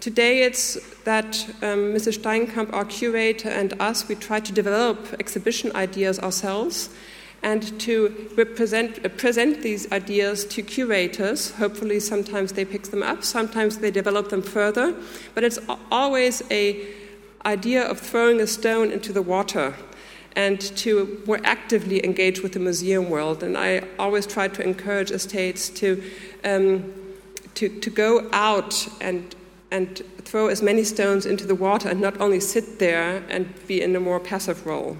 Today, 0.01 0.45
it's 0.45 0.79
that 1.05 1.45
um, 1.61 1.93
Mrs. 1.93 2.21
Steinkamp, 2.21 2.73
our 2.73 2.87
curator, 2.87 3.51
and 3.51 3.75
us, 3.81 4.09
we 4.09 4.15
try 4.15 4.41
to 4.41 4.51
develop 4.51 5.15
exhibition 5.21 5.71
ideas 5.77 6.19
ourselves 6.21 6.89
and 7.43 7.79
to 7.81 8.31
represent, 8.35 9.05
uh, 9.05 9.11
present 9.11 9.61
these 9.63 9.93
ideas 9.93 10.47
to 10.47 10.63
curators. 10.63 11.51
Hopefully, 11.57 12.01
sometimes 12.01 12.53
they 12.53 12.65
pick 12.65 12.85
them 12.85 13.03
up, 13.03 13.23
sometimes 13.23 13.77
they 13.79 13.91
develop 13.91 14.31
them 14.31 14.41
further, 14.41 14.95
but 15.35 15.45
it's 15.45 15.59
always 15.91 16.43
a 16.51 16.95
idea 17.45 17.83
of 17.85 18.01
throwing 18.01 18.41
a 18.41 18.47
stone 18.47 18.91
into 18.91 19.13
the 19.13 19.23
water 19.23 19.75
and 20.39 20.61
to 20.77 21.21
more 21.27 21.41
actively 21.45 22.03
engage 22.03 22.43
with 22.43 22.53
the 22.53 22.61
museum 22.61 23.11
world. 23.11 23.43
And 23.43 23.59
I 23.59 23.83
always 23.99 24.27
try 24.27 24.49
to 24.49 24.63
encourage 24.63 25.11
estates 25.11 25.69
to, 25.81 26.03
um, 26.45 26.95
to, 27.55 27.69
to 27.69 27.91
go 27.91 28.29
out 28.33 28.89
and 29.01 29.35
and 29.71 30.03
throw 30.25 30.49
as 30.49 30.63
many 30.63 30.85
stones 30.85 31.27
into 31.27 31.47
the 31.47 31.55
water 31.55 31.89
and 31.91 32.01
not 32.01 32.21
only 32.21 32.41
sit 32.41 32.79
there 32.79 33.23
and 33.29 33.47
be 33.67 33.83
in 33.83 33.95
a 33.97 34.01
more 34.01 34.21
passive 34.21 34.65
role. 34.67 34.97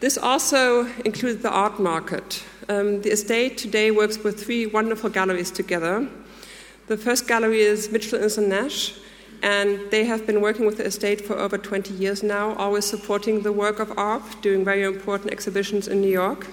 This 0.00 0.18
also 0.18 0.86
includes 1.04 1.42
the 1.42 1.50
art 1.50 1.80
market. 1.80 2.44
Um, 2.68 3.00
the 3.02 3.10
estate 3.10 3.56
today 3.56 3.90
works 3.90 4.18
with 4.18 4.44
three 4.44 4.66
wonderful 4.66 5.10
galleries 5.10 5.50
together. 5.50 6.08
The 6.88 6.96
first 6.96 7.26
gallery 7.26 7.60
is 7.60 7.90
Mitchell 7.90 8.22
and 8.22 8.48
Nash, 8.48 8.94
and 9.42 9.90
they 9.90 10.04
have 10.04 10.24
been 10.24 10.40
working 10.40 10.64
with 10.64 10.78
the 10.78 10.86
estate 10.86 11.20
for 11.20 11.36
over 11.36 11.58
20 11.58 11.92
years 11.94 12.22
now, 12.22 12.54
always 12.54 12.84
supporting 12.84 13.42
the 13.42 13.52
work 13.52 13.80
of 13.80 13.96
ARP, 13.98 14.40
doing 14.40 14.64
very 14.64 14.84
important 14.84 15.32
exhibitions 15.32 15.88
in 15.88 16.00
New 16.00 16.10
York. 16.10 16.46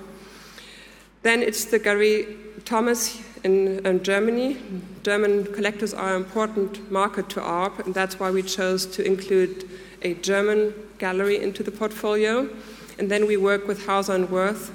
Then 1.21 1.43
it's 1.43 1.65
the 1.65 1.78
Galerie 1.78 2.36
Thomas 2.65 3.21
in, 3.43 3.86
in, 3.86 4.04
Germany. 4.04 4.58
German 5.04 5.45
collectors 5.54 5.93
are 5.93 6.15
an 6.15 6.23
important 6.23 6.91
market 6.91 7.30
to 7.30 7.41
ARP, 7.41 7.86
and 7.86 7.93
that's 7.93 8.19
why 8.19 8.32
we 8.32 8.41
chose 8.41 8.88
to 8.88 9.06
include 9.06 9.69
a 10.02 10.15
German 10.15 10.73
gallery 10.97 11.41
into 11.41 11.62
the 11.62 11.71
portfolio. 11.71 12.49
And 12.97 13.10
then 13.12 13.28
we 13.28 13.38
work 13.38 13.67
with 13.67 13.86
Hauser 13.86 14.13
and 14.13 14.30
Wirth 14.30 14.71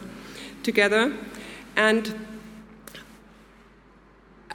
together. 0.63 1.13
And 1.77 2.15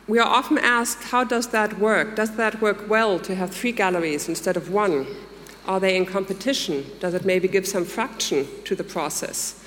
we 0.09 0.17
are 0.17 0.27
often 0.27 0.57
asked, 0.57 1.03
how 1.03 1.23
does 1.23 1.49
that 1.49 1.77
work? 1.77 2.15
Does 2.15 2.35
that 2.35 2.59
work 2.61 2.89
well 2.89 3.19
to 3.19 3.35
have 3.35 3.51
three 3.51 3.71
galleries 3.71 4.27
instead 4.27 4.57
of 4.57 4.71
one? 4.71 5.05
Are 5.67 5.79
they 5.79 5.95
in 5.95 6.07
competition? 6.07 6.83
Does 6.99 7.13
it 7.13 7.25
maybe 7.25 7.47
give 7.47 7.67
some 7.67 7.85
fraction 7.85 8.47
to 8.63 8.75
the 8.75 8.83
process? 8.83 9.63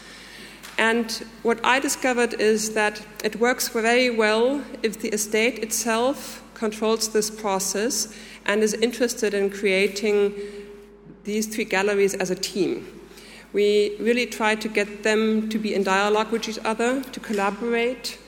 And 0.78 1.12
what 1.44 1.64
I 1.64 1.78
discovered 1.78 2.35
is 2.40 2.74
that 2.74 3.07
it 3.22 3.37
works 3.37 3.68
very 3.68 4.11
well 4.11 4.64
if 4.83 4.98
the 4.98 5.11
estate 5.11 5.61
itself 5.61 6.42
controls 6.55 7.12
this 7.12 7.31
process 7.31 8.12
and 8.44 8.64
is 8.64 8.74
interested 8.74 9.35
in 9.35 9.48
creating 9.48 10.35
these 11.22 11.46
three 11.46 11.66
galleries 11.66 12.14
as 12.14 12.31
a 12.31 12.35
team. 12.35 13.00
We 13.52 13.96
really 14.00 14.26
try 14.26 14.57
to 14.57 14.68
get 14.68 15.05
them 15.05 15.48
to 15.50 15.59
be 15.59 15.72
in 15.72 15.85
dialogue 15.85 16.33
with 16.33 16.48
each 16.48 16.59
other, 16.64 17.00
to 17.00 17.20
collaborate, 17.20 18.18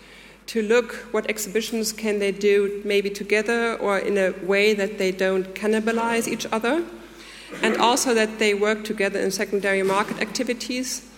to 0.46 0.62
look 0.62 0.94
what 1.12 1.28
exhibitions 1.28 1.92
can 1.92 2.18
they 2.18 2.32
do 2.32 2.82
maybe 2.84 3.10
together 3.10 3.76
or 3.76 3.98
in 3.98 4.18
a 4.18 4.32
way 4.44 4.74
that 4.74 4.98
they 4.98 5.10
don't 5.10 5.54
cannibalize 5.54 6.28
each 6.28 6.46
other, 6.52 6.84
and 7.62 7.76
also 7.78 8.14
that 8.14 8.38
they 8.38 8.54
work 8.54 8.84
together 8.84 9.18
in 9.20 9.30
secondary 9.30 9.82
market 9.82 10.20
activities 10.20 11.08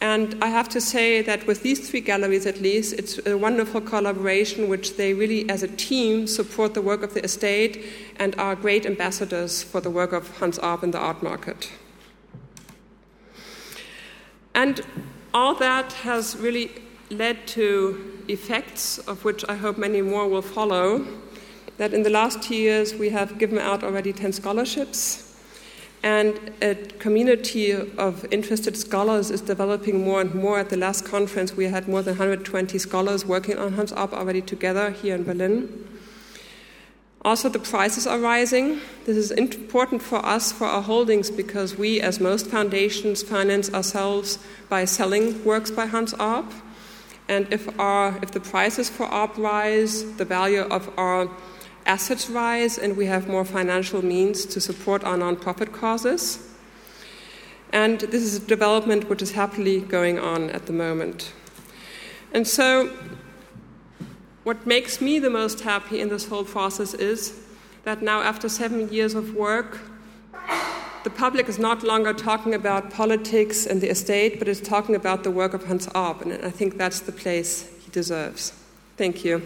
and 0.00 0.36
I 0.42 0.48
have 0.48 0.68
to 0.70 0.80
say 0.80 1.22
that 1.22 1.46
with 1.46 1.62
these 1.62 1.88
three 1.88 2.00
galleries, 2.00 2.44
at 2.44 2.60
least, 2.60 2.92
it's 2.94 3.18
a 3.26 3.36
wonderful 3.36 3.80
collaboration, 3.80 4.68
which 4.68 4.96
they 4.96 5.14
really, 5.14 5.48
as 5.48 5.62
a 5.62 5.68
team, 5.68 6.26
support 6.26 6.74
the 6.74 6.82
work 6.82 7.02
of 7.02 7.14
the 7.14 7.24
estate 7.24 7.84
and 8.16 8.34
are 8.38 8.54
great 8.54 8.84
ambassadors 8.84 9.62
for 9.62 9.80
the 9.80 9.90
work 9.90 10.12
of 10.12 10.38
Hans 10.38 10.58
Arp 10.58 10.82
in 10.82 10.90
the 10.90 10.98
art 10.98 11.22
market. 11.22 11.72
And 14.54 14.82
all 15.32 15.54
that 15.54 15.92
has 15.92 16.36
really 16.36 16.70
led 17.10 17.46
to 17.48 18.20
effects, 18.28 18.98
of 18.98 19.24
which 19.24 19.44
I 19.48 19.54
hope 19.54 19.78
many 19.78 20.02
more 20.02 20.28
will 20.28 20.42
follow. 20.42 21.06
That 21.78 21.92
in 21.92 22.02
the 22.02 22.10
last 22.10 22.42
two 22.42 22.56
years, 22.56 22.94
we 22.94 23.10
have 23.10 23.38
given 23.38 23.58
out 23.58 23.84
already 23.84 24.12
10 24.12 24.32
scholarships 24.32 25.26
and 26.06 26.52
a 26.62 26.76
community 27.00 27.72
of 27.72 28.24
interested 28.30 28.76
scholars 28.76 29.30
is 29.32 29.40
developing 29.40 30.04
more 30.04 30.20
and 30.20 30.32
more. 30.34 30.60
At 30.60 30.70
the 30.70 30.76
last 30.76 31.04
conference, 31.04 31.56
we 31.56 31.64
had 31.64 31.88
more 31.88 32.00
than 32.00 32.12
120 32.12 32.78
scholars 32.78 33.26
working 33.26 33.58
on 33.58 33.72
Hans 33.72 33.92
Arp 33.92 34.12
already 34.12 34.40
together 34.40 34.90
here 34.90 35.16
in 35.16 35.24
Berlin. 35.24 35.84
Also, 37.22 37.48
the 37.48 37.58
prices 37.58 38.06
are 38.06 38.20
rising. 38.20 38.80
This 39.04 39.16
is 39.16 39.32
important 39.32 40.00
for 40.00 40.24
us, 40.24 40.52
for 40.52 40.66
our 40.68 40.82
holdings, 40.82 41.28
because 41.28 41.76
we, 41.76 42.00
as 42.00 42.20
most 42.20 42.46
foundations, 42.46 43.24
finance 43.24 43.74
ourselves 43.74 44.38
by 44.68 44.84
selling 44.84 45.44
works 45.44 45.72
by 45.72 45.86
Hans 45.86 46.14
Arp. 46.14 46.46
And 47.28 47.52
if, 47.52 47.78
our, 47.78 48.18
if 48.22 48.30
the 48.30 48.40
prices 48.40 48.88
for 48.88 49.04
Arp 49.04 49.36
rise, 49.36 50.04
the 50.16 50.24
value 50.24 50.60
of 50.60 50.90
our 50.96 51.28
assets 51.84 52.28
rise 52.30 52.78
and 52.78 52.96
we 52.96 53.06
have 53.06 53.28
more 53.28 53.44
financial 53.44 54.04
means 54.04 54.44
to 54.46 54.60
support 54.60 55.04
our 55.04 55.16
nonprofit 55.16 55.72
causes. 55.72 56.46
And 57.72 58.00
this 58.00 58.22
is 58.22 58.36
a 58.36 58.46
development 58.46 59.08
which 59.08 59.22
is 59.22 59.32
happily 59.32 59.80
going 59.80 60.18
on 60.18 60.50
at 60.50 60.66
the 60.66 60.72
moment. 60.72 61.32
And 62.32 62.46
so, 62.46 62.90
what 64.44 64.66
makes 64.66 65.00
me 65.00 65.18
the 65.18 65.30
most 65.30 65.60
happy 65.62 66.00
in 66.00 66.08
this 66.08 66.28
whole 66.28 66.44
process 66.44 66.94
is 66.94 67.40
that 67.84 68.02
now, 68.02 68.22
after 68.22 68.48
seven 68.48 68.92
years 68.92 69.14
of 69.14 69.34
work, 69.34 69.80
the 71.06 71.10
public 71.10 71.48
is 71.48 71.56
not 71.56 71.84
longer 71.84 72.12
talking 72.12 72.52
about 72.52 72.90
politics 72.90 73.64
and 73.64 73.80
the 73.80 73.88
estate, 73.88 74.40
but 74.40 74.48
is 74.48 74.60
talking 74.60 74.96
about 74.96 75.22
the 75.22 75.30
work 75.30 75.54
of 75.54 75.64
Hans 75.64 75.86
Arp, 75.94 76.20
and 76.20 76.32
I 76.44 76.50
think 76.50 76.76
that's 76.78 76.98
the 76.98 77.12
place 77.12 77.72
he 77.78 77.88
deserves. 77.92 78.52
Thank 78.96 79.24
you. 79.24 79.40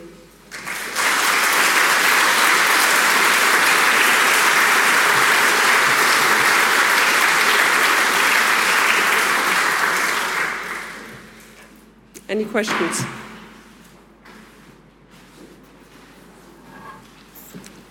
Any 12.26 12.46
questions? 12.46 13.04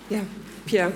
Yeah, 0.10 0.24
Pierre. 0.66 0.92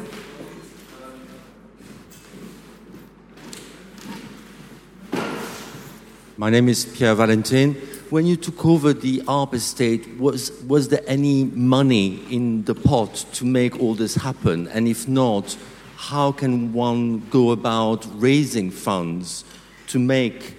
My 6.43 6.49
name 6.49 6.67
is 6.67 6.83
Pierre 6.83 7.15
Valentin. 7.15 7.75
When 8.09 8.25
you 8.25 8.35
took 8.35 8.65
over 8.65 8.91
the 8.91 9.23
ARP 9.29 9.53
estate, 9.53 10.19
was, 10.19 10.51
was 10.67 10.89
there 10.89 10.99
any 11.07 11.45
money 11.45 12.19
in 12.29 12.65
the 12.65 12.75
pot 12.75 13.25
to 13.35 13.45
make 13.45 13.79
all 13.79 13.93
this 13.95 14.15
happen? 14.15 14.67
And 14.67 14.85
if 14.85 15.07
not, 15.07 15.57
how 15.95 16.33
can 16.33 16.73
one 16.73 17.19
go 17.29 17.51
about 17.51 18.05
raising 18.15 18.71
funds 18.71 19.45
to 19.87 19.99
make 19.99 20.57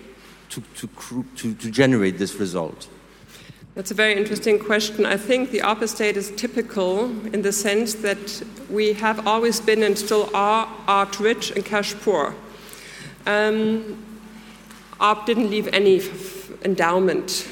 to, 0.49 0.63
to, 0.77 0.89
to, 1.37 1.55
to 1.55 1.71
generate 1.71 2.17
this 2.17 2.37
result? 2.37 2.89
That's 3.75 3.91
a 3.91 3.95
very 3.95 4.17
interesting 4.17 4.59
question. 4.59 5.05
I 5.05 5.19
think 5.19 5.51
the 5.51 5.61
ARP 5.61 5.83
estate 5.83 6.17
is 6.17 6.31
typical 6.31 7.11
in 7.35 7.43
the 7.43 7.53
sense 7.53 7.93
that 7.97 8.43
we 8.71 8.95
have 8.95 9.27
always 9.27 9.61
been 9.61 9.83
and 9.83 9.99
still 9.99 10.31
are 10.35 10.67
art 10.89 11.21
rich 11.21 11.51
and 11.51 11.63
cash 11.63 11.93
poor. 11.97 12.35
Um, 13.27 14.04
ARP 15.01 15.27
didn't 15.27 15.51
leave 15.51 15.69
any 15.69 16.03
endowment, 16.65 17.49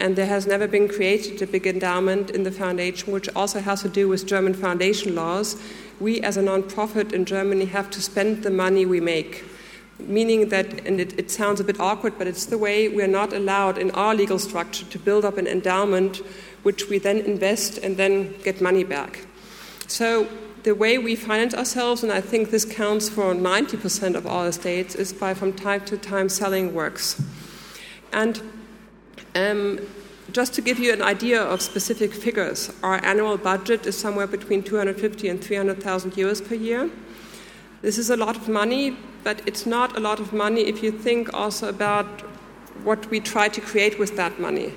and 0.00 0.16
there 0.16 0.26
has 0.26 0.46
never 0.46 0.66
been 0.66 0.88
created 0.88 1.40
a 1.42 1.46
big 1.46 1.66
endowment 1.66 2.30
in 2.30 2.42
the 2.42 2.50
foundation, 2.50 3.12
which 3.12 3.28
also 3.36 3.60
has 3.60 3.82
to 3.82 3.88
do 3.88 4.08
with 4.08 4.26
German 4.26 4.54
foundation 4.54 5.14
laws. 5.14 5.60
We, 6.00 6.20
as 6.20 6.36
a 6.36 6.42
non-profit 6.42 7.12
in 7.12 7.24
Germany, 7.24 7.66
have 7.66 7.90
to 7.90 8.02
spend 8.02 8.42
the 8.42 8.50
money 8.50 8.86
we 8.86 9.00
make 9.00 9.44
meaning 9.98 10.48
that, 10.50 10.86
and 10.86 11.00
it, 11.00 11.18
it, 11.18 11.30
sounds 11.30 11.60
a 11.60 11.64
bit 11.64 11.80
awkward, 11.80 12.18
but 12.18 12.26
it's 12.26 12.46
the 12.46 12.58
way 12.58 12.88
we're 12.88 13.06
not 13.06 13.32
allowed 13.32 13.78
in 13.78 13.90
our 13.92 14.14
legal 14.14 14.38
structure 14.38 14.84
to 14.86 14.98
build 14.98 15.24
up 15.24 15.38
an 15.38 15.46
endowment 15.46 16.20
which 16.62 16.88
we 16.88 16.98
then 16.98 17.18
invest 17.18 17.78
and 17.78 17.96
then 17.96 18.34
get 18.42 18.60
money 18.60 18.84
back. 18.84 19.26
So 19.86 20.28
the 20.66 20.74
way 20.74 20.98
we 20.98 21.14
finance 21.14 21.54
ourselves, 21.54 22.02
and 22.02 22.10
I 22.10 22.20
think 22.20 22.50
this 22.50 22.64
counts 22.64 23.08
for 23.08 23.32
90% 23.32 24.16
of 24.16 24.26
all 24.26 24.44
estates, 24.46 24.96
is 24.96 25.12
by 25.12 25.32
from 25.32 25.52
time 25.52 25.84
to 25.84 25.96
time 25.96 26.28
selling 26.28 26.74
works. 26.74 27.22
And 28.12 28.42
um, 29.36 29.78
just 30.32 30.54
to 30.54 30.60
give 30.60 30.80
you 30.80 30.92
an 30.92 31.02
idea 31.02 31.40
of 31.40 31.62
specific 31.62 32.12
figures, 32.12 32.72
our 32.82 32.96
annual 33.04 33.38
budget 33.38 33.86
is 33.86 33.96
somewhere 33.96 34.26
between 34.26 34.64
250 34.64 35.28
and 35.28 35.40
300,000 35.40 36.10
euros 36.14 36.44
per 36.44 36.56
year. 36.56 36.90
This 37.82 37.96
is 37.96 38.10
a 38.10 38.16
lot 38.16 38.34
of 38.34 38.48
money 38.48 38.96
but 39.26 39.42
it's 39.44 39.66
not 39.66 39.96
a 39.96 40.00
lot 40.00 40.20
of 40.20 40.32
money 40.32 40.60
if 40.68 40.84
you 40.84 40.92
think 40.92 41.34
also 41.34 41.68
about 41.68 42.06
what 42.84 43.10
we 43.10 43.18
try 43.18 43.48
to 43.48 43.60
create 43.60 43.98
with 43.98 44.14
that 44.14 44.38
money. 44.38 44.72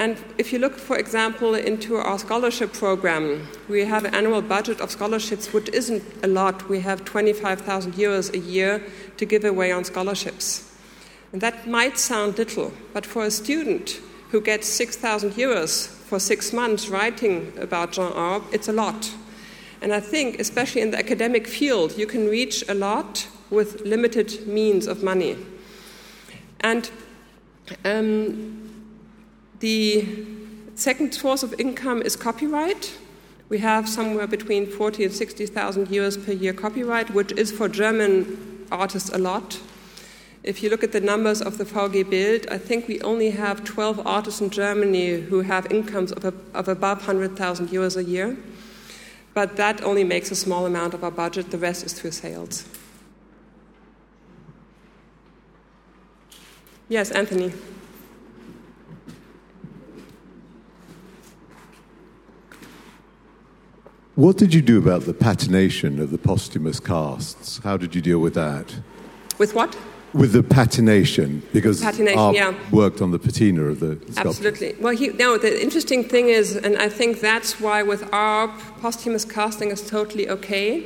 And 0.00 0.16
if 0.38 0.50
you 0.50 0.58
look, 0.58 0.78
for 0.78 0.96
example, 0.96 1.54
into 1.54 1.96
our 1.96 2.18
scholarship 2.18 2.72
program, 2.72 3.46
we 3.68 3.84
have 3.84 4.06
an 4.06 4.14
annual 4.14 4.40
budget 4.40 4.80
of 4.80 4.90
scholarships, 4.90 5.52
which 5.52 5.68
isn't 5.74 6.02
a 6.22 6.26
lot. 6.26 6.70
We 6.70 6.80
have 6.80 7.04
25,000 7.04 7.92
euros 7.92 8.32
a 8.32 8.38
year 8.38 8.82
to 9.18 9.26
give 9.26 9.44
away 9.44 9.72
on 9.72 9.84
scholarships. 9.84 10.74
And 11.34 11.42
that 11.42 11.68
might 11.68 11.98
sound 11.98 12.38
little, 12.38 12.72
but 12.94 13.04
for 13.04 13.24
a 13.24 13.30
student 13.30 14.00
who 14.30 14.40
gets 14.40 14.66
6,000 14.68 15.32
euros 15.32 15.86
for 15.88 16.18
six 16.18 16.50
months 16.54 16.88
writing 16.88 17.52
about 17.60 17.92
Jean 17.92 18.10
Arp, 18.14 18.44
it's 18.54 18.68
a 18.68 18.72
lot. 18.72 19.12
And 19.82 19.92
I 19.92 20.00
think, 20.00 20.40
especially 20.40 20.80
in 20.80 20.92
the 20.92 20.98
academic 20.98 21.46
field, 21.46 21.98
you 21.98 22.06
can 22.06 22.26
reach 22.26 22.64
a 22.70 22.74
lot 22.74 23.28
with 23.50 23.82
limited 23.82 24.46
means 24.46 24.86
of 24.86 25.02
money. 25.02 25.36
And 26.60 26.90
um, 27.84 28.69
the 29.60 30.06
second 30.74 31.14
source 31.14 31.42
of 31.42 31.58
income 31.60 32.02
is 32.02 32.16
copyright. 32.16 32.96
We 33.48 33.58
have 33.58 33.88
somewhere 33.88 34.26
between 34.26 34.66
40 34.66 35.04
and 35.04 35.12
60,000 35.12 35.88
euros 35.88 36.24
per 36.24 36.32
year 36.32 36.52
copyright, 36.52 37.10
which 37.10 37.32
is 37.32 37.52
for 37.52 37.68
German 37.68 38.66
artists 38.72 39.10
a 39.10 39.18
lot. 39.18 39.60
If 40.42 40.62
you 40.62 40.70
look 40.70 40.82
at 40.82 40.92
the 40.92 41.00
numbers 41.00 41.42
of 41.42 41.58
the 41.58 41.64
VG 41.64 42.08
Bild, 42.08 42.46
I 42.50 42.56
think 42.56 42.88
we 42.88 43.00
only 43.02 43.30
have 43.30 43.62
12 43.64 44.06
artists 44.06 44.40
in 44.40 44.48
Germany 44.48 45.20
who 45.20 45.42
have 45.42 45.70
incomes 45.70 46.12
of, 46.12 46.24
of 46.54 46.68
above 46.68 46.98
100,000 46.98 47.68
euros 47.68 47.96
a 47.96 48.04
year. 48.04 48.38
But 49.34 49.56
that 49.56 49.82
only 49.82 50.04
makes 50.04 50.30
a 50.30 50.34
small 50.34 50.64
amount 50.64 50.94
of 50.94 51.04
our 51.04 51.10
budget, 51.10 51.50
the 51.50 51.58
rest 51.58 51.84
is 51.84 51.92
through 51.92 52.12
sales. 52.12 52.64
Yes, 56.88 57.10
Anthony. 57.10 57.52
What 64.20 64.36
did 64.36 64.52
you 64.52 64.60
do 64.60 64.76
about 64.76 65.06
the 65.06 65.14
patination 65.14 65.98
of 65.98 66.10
the 66.10 66.18
posthumous 66.18 66.78
casts? 66.78 67.58
How 67.64 67.78
did 67.78 67.94
you 67.94 68.02
deal 68.02 68.18
with 68.18 68.34
that? 68.34 68.76
With 69.38 69.54
what? 69.54 69.78
With 70.12 70.32
the 70.32 70.42
patination, 70.42 71.40
because 71.54 71.80
Patination, 71.80 72.18
Arp 72.18 72.36
yeah. 72.36 72.54
worked 72.70 73.00
on 73.00 73.12
the 73.12 73.18
patina 73.18 73.62
of 73.62 73.80
the 73.80 73.96
sculpture. 74.12 74.28
Absolutely. 74.28 74.74
Well, 74.78 74.94
he, 74.94 75.08
no, 75.08 75.38
the 75.38 75.62
interesting 75.62 76.04
thing 76.04 76.28
is, 76.28 76.54
and 76.54 76.76
I 76.76 76.90
think 76.90 77.20
that's 77.20 77.60
why 77.60 77.82
with 77.82 78.12
Arp, 78.12 78.50
posthumous 78.82 79.24
casting 79.24 79.70
is 79.70 79.80
totally 79.88 80.28
okay, 80.28 80.84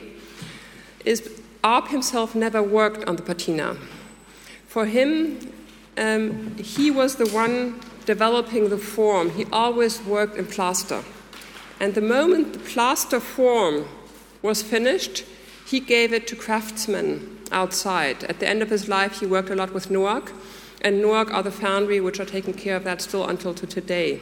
is 1.05 1.43
Arp 1.65 1.89
himself 1.89 2.37
never 2.37 2.63
worked 2.63 3.05
on 3.09 3.17
the 3.17 3.23
patina. 3.23 3.77
For 4.69 4.87
him, 4.87 5.53
um, 5.99 6.57
he 6.59 6.89
was 6.93 7.17
the 7.17 7.29
one 7.31 7.81
developing 8.07 8.69
the 8.69 8.79
form. 8.79 9.31
He 9.31 9.45
always 9.51 10.01
worked 10.03 10.37
in 10.37 10.47
plaster. 10.47 11.03
And 11.85 11.95
the 11.95 12.01
moment 12.01 12.55
the 12.55 12.61
plaster 12.61 13.21
form 13.21 13.85
was 14.41 14.63
finished, 14.63 15.23
he 15.67 15.81
gave 15.81 16.15
it 16.15 16.27
to 16.29 16.35
craftsmen 16.35 17.41
outside. 17.53 18.25
At 18.25 18.41
the 18.41 18.49
end 18.49 18.63
of 18.63 18.71
his 18.71 18.89
life, 18.89 19.21
he 19.21 19.27
worked 19.27 19.51
a 19.51 19.55
lot 19.55 19.75
with 19.75 19.91
Noack, 19.91 20.33
and 20.81 21.05
Noack 21.05 21.31
are 21.31 21.43
the 21.43 21.51
foundry 21.51 22.01
which 22.01 22.19
are 22.19 22.25
taking 22.25 22.55
care 22.55 22.75
of 22.75 22.85
that 22.85 23.03
still 23.03 23.29
until 23.29 23.53
to 23.53 23.67
today. 23.67 24.19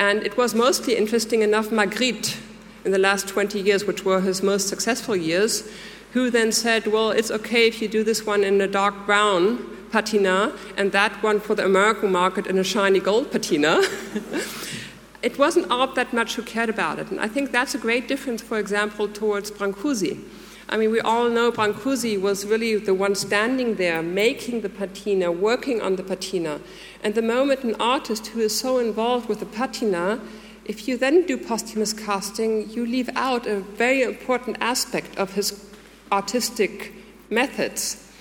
And 0.00 0.24
it 0.24 0.36
was 0.36 0.52
mostly 0.52 0.96
interesting 0.96 1.42
enough 1.42 1.70
Marguerite 1.70 2.40
in 2.84 2.90
the 2.90 2.98
last 2.98 3.28
20 3.28 3.60
years, 3.60 3.84
which 3.84 4.04
were 4.04 4.20
his 4.20 4.42
most 4.42 4.66
successful 4.66 5.14
years, 5.14 5.70
who 6.12 6.28
then 6.28 6.50
said, 6.50 6.88
Well, 6.88 7.12
it's 7.12 7.30
okay 7.30 7.68
if 7.68 7.80
you 7.80 7.86
do 7.86 8.02
this 8.02 8.26
one 8.26 8.42
in 8.42 8.60
a 8.60 8.66
dark 8.66 9.06
brown 9.06 9.64
patina 9.92 10.52
and 10.76 10.90
that 10.90 11.22
one 11.22 11.38
for 11.38 11.54
the 11.54 11.64
American 11.64 12.10
market 12.10 12.48
in 12.48 12.58
a 12.58 12.64
shiny 12.64 12.98
gold 12.98 13.30
patina. 13.30 13.80
it 15.24 15.38
wasn't 15.38 15.70
Arp 15.70 15.94
that 15.94 16.12
much 16.12 16.34
who 16.34 16.42
cared 16.42 16.68
about 16.68 16.98
it. 16.98 17.10
And 17.10 17.18
I 17.18 17.28
think 17.28 17.50
that's 17.50 17.74
a 17.74 17.78
great 17.78 18.06
difference, 18.06 18.42
for 18.42 18.58
example, 18.58 19.08
towards 19.08 19.50
Brancusi. 19.50 20.22
I 20.68 20.76
mean, 20.76 20.90
we 20.90 21.00
all 21.00 21.30
know 21.30 21.50
Brancusi 21.50 22.20
was 22.20 22.44
really 22.44 22.76
the 22.76 22.92
one 22.92 23.14
standing 23.14 23.76
there, 23.76 24.02
making 24.02 24.60
the 24.60 24.68
patina, 24.68 25.32
working 25.32 25.80
on 25.80 25.96
the 25.96 26.02
patina. 26.02 26.60
And 27.02 27.14
the 27.14 27.22
moment 27.22 27.64
an 27.64 27.74
artist 27.80 28.28
who 28.28 28.40
is 28.40 28.58
so 28.58 28.78
involved 28.78 29.28
with 29.28 29.40
the 29.40 29.46
patina, 29.46 30.20
if 30.66 30.86
you 30.86 30.98
then 30.98 31.24
do 31.24 31.38
posthumous 31.38 31.94
casting, 31.94 32.68
you 32.68 32.84
leave 32.84 33.08
out 33.16 33.46
a 33.46 33.60
very 33.60 34.02
important 34.02 34.58
aspect 34.60 35.16
of 35.16 35.32
his 35.32 35.70
artistic 36.12 36.92
methods. 37.30 38.12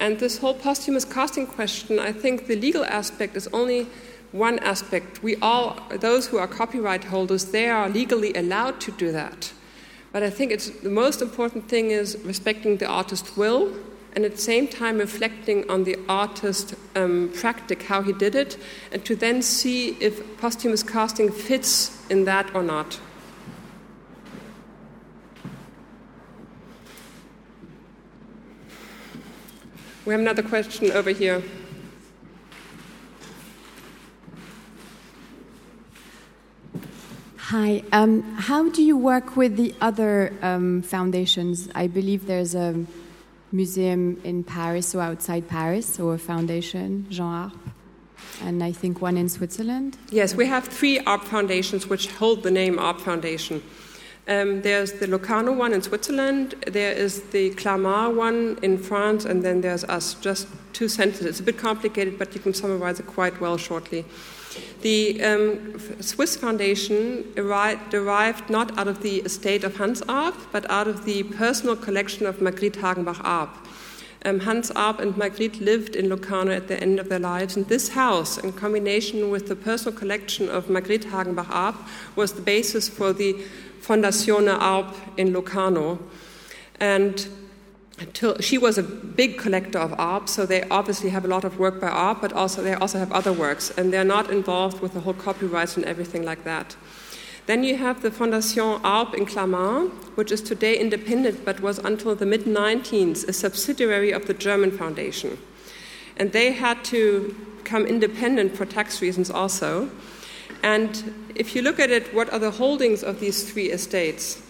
And 0.00 0.18
this 0.18 0.38
whole 0.38 0.54
posthumous 0.54 1.04
casting 1.04 1.46
question, 1.46 1.98
I 1.98 2.12
think 2.12 2.46
the 2.46 2.56
legal 2.56 2.84
aspect 2.86 3.36
is 3.36 3.48
only 3.52 3.86
one 4.32 4.58
aspect. 4.60 5.22
We 5.22 5.36
all, 5.36 5.80
those 6.00 6.26
who 6.26 6.38
are 6.38 6.46
copyright 6.46 7.04
holders, 7.04 7.46
they 7.46 7.68
are 7.68 7.88
legally 7.88 8.34
allowed 8.34 8.80
to 8.82 8.92
do 8.92 9.12
that. 9.12 9.52
But 10.12 10.22
I 10.22 10.30
think 10.30 10.52
it's, 10.52 10.70
the 10.70 10.90
most 10.90 11.22
important 11.22 11.68
thing 11.68 11.90
is 11.90 12.18
respecting 12.24 12.78
the 12.78 12.86
artist's 12.86 13.36
will 13.36 13.72
and 14.14 14.24
at 14.24 14.32
the 14.32 14.40
same 14.40 14.66
time 14.66 14.98
reflecting 14.98 15.68
on 15.70 15.84
the 15.84 15.96
artist 16.08 16.74
um, 16.96 17.30
practice, 17.34 17.84
how 17.86 18.02
he 18.02 18.12
did 18.12 18.34
it, 18.34 18.56
and 18.90 19.04
to 19.04 19.14
then 19.14 19.42
see 19.42 19.90
if 20.00 20.38
posthumous 20.38 20.82
casting 20.82 21.30
fits 21.30 22.04
in 22.10 22.24
that 22.24 22.52
or 22.54 22.62
not. 22.62 22.98
We 30.04 30.12
have 30.12 30.20
another 30.20 30.42
question 30.42 30.90
over 30.90 31.10
here. 31.10 31.42
Hi. 37.48 37.82
Um, 37.92 38.24
how 38.34 38.68
do 38.68 38.82
you 38.82 38.94
work 38.94 39.34
with 39.34 39.56
the 39.56 39.74
other 39.80 40.34
um, 40.42 40.82
foundations? 40.82 41.70
I 41.74 41.86
believe 41.86 42.26
there's 42.26 42.54
a 42.54 42.84
museum 43.52 44.20
in 44.22 44.44
Paris 44.44 44.94
or 44.94 45.00
outside 45.00 45.48
Paris, 45.48 45.98
or 45.98 46.12
a 46.12 46.18
foundation, 46.18 47.06
Jean 47.08 47.24
Arp, 47.24 47.58
and 48.42 48.62
I 48.62 48.72
think 48.72 49.00
one 49.00 49.16
in 49.16 49.30
Switzerland. 49.30 49.96
Yes, 50.10 50.34
we 50.34 50.44
have 50.44 50.64
three 50.64 50.98
Arp 50.98 51.24
foundations 51.24 51.86
which 51.86 52.08
hold 52.12 52.42
the 52.42 52.50
name 52.50 52.78
Arp 52.78 53.00
Foundation. 53.00 53.62
Um, 54.28 54.60
there's 54.60 54.92
the 54.92 55.06
Locarno 55.06 55.52
one 55.52 55.72
in 55.72 55.80
Switzerland, 55.80 56.54
there 56.66 56.92
is 56.92 57.22
the 57.30 57.50
Clamart 57.54 58.14
one 58.14 58.58
in 58.62 58.76
France, 58.76 59.24
and 59.24 59.42
then 59.42 59.62
there's 59.62 59.84
us. 59.84 60.14
Just 60.14 60.48
two 60.74 60.86
sentences. 60.86 61.26
It's 61.26 61.40
a 61.40 61.42
bit 61.42 61.56
complicated, 61.56 62.18
but 62.18 62.34
you 62.34 62.40
can 62.40 62.52
summarize 62.52 63.00
it 63.00 63.06
quite 63.06 63.40
well 63.40 63.56
shortly. 63.56 64.04
The 64.82 65.22
um, 65.24 65.78
Swiss 66.02 66.36
Foundation 66.36 67.24
derived 67.34 68.50
not 68.50 68.76
out 68.78 68.86
of 68.86 69.02
the 69.02 69.16
estate 69.20 69.64
of 69.64 69.76
Hans 69.76 70.02
Arp, 70.02 70.34
but 70.52 70.70
out 70.70 70.88
of 70.88 71.06
the 71.06 71.22
personal 71.22 71.74
collection 71.74 72.26
of 72.26 72.42
Marguerite 72.42 72.74
Hagenbach 72.74 73.20
Arp. 73.24 73.50
Um, 74.24 74.40
Hans 74.40 74.70
Arp 74.72 74.98
and 74.98 75.16
Marguerite 75.16 75.60
lived 75.60 75.94
in 75.96 76.08
Locarno 76.08 76.50
at 76.50 76.68
the 76.68 76.78
end 76.80 76.98
of 76.98 77.08
their 77.08 77.20
lives, 77.20 77.56
and 77.56 77.66
this 77.68 77.88
house, 77.88 78.36
in 78.36 78.52
combination 78.52 79.30
with 79.30 79.48
the 79.48 79.56
personal 79.56 79.96
collection 79.96 80.48
of 80.48 80.68
Marguerite 80.68 81.06
Hagenbach 81.06 81.48
Arp, 81.50 81.76
was 82.16 82.32
the 82.32 82.42
basis 82.42 82.88
for 82.88 83.12
the 83.12 83.36
Fondazione 83.88 84.54
Arp 84.60 84.94
in 85.16 85.32
Locarno. 85.32 85.98
And 86.78 87.26
she 88.40 88.58
was 88.58 88.76
a 88.76 88.82
big 88.82 89.38
collector 89.38 89.78
of 89.78 89.98
Arp, 89.98 90.28
so 90.28 90.44
they 90.44 90.62
obviously 90.68 91.08
have 91.08 91.24
a 91.24 91.28
lot 91.28 91.44
of 91.44 91.58
work 91.58 91.80
by 91.80 91.88
Arp, 91.88 92.20
but 92.20 92.32
also 92.34 92.62
they 92.62 92.74
also 92.74 92.98
have 92.98 93.10
other 93.12 93.32
works, 93.32 93.70
and 93.76 93.92
they're 93.92 94.04
not 94.04 94.30
involved 94.30 94.80
with 94.80 94.92
the 94.92 95.00
whole 95.00 95.14
copyrights 95.14 95.76
and 95.76 95.86
everything 95.86 96.22
like 96.22 96.44
that. 96.44 96.76
Then 97.46 97.64
you 97.64 97.76
have 97.78 98.02
the 98.02 98.10
Fondation 98.10 98.78
Arp 98.84 99.14
in 99.14 99.24
Clamart, 99.24 99.90
which 100.16 100.30
is 100.30 100.42
today 100.42 100.78
independent, 100.78 101.46
but 101.46 101.60
was 101.60 101.78
until 101.78 102.14
the 102.14 102.26
mid 102.26 102.44
19th 102.44 103.26
a 103.26 103.32
subsidiary 103.32 104.12
of 104.12 104.26
the 104.26 104.34
German 104.34 104.70
Foundation. 104.70 105.38
And 106.18 106.32
they 106.32 106.52
had 106.52 106.84
to 106.86 107.34
become 107.56 107.86
independent 107.86 108.54
for 108.54 108.66
tax 108.66 109.00
reasons 109.00 109.30
also. 109.30 109.88
And 110.62 111.28
if 111.34 111.54
you 111.54 111.62
look 111.62 111.78
at 111.78 111.90
it, 111.90 112.12
what 112.14 112.32
are 112.32 112.38
the 112.38 112.50
holdings 112.50 113.02
of 113.02 113.20
these 113.20 113.50
three 113.50 113.70
estates? 113.70 114.42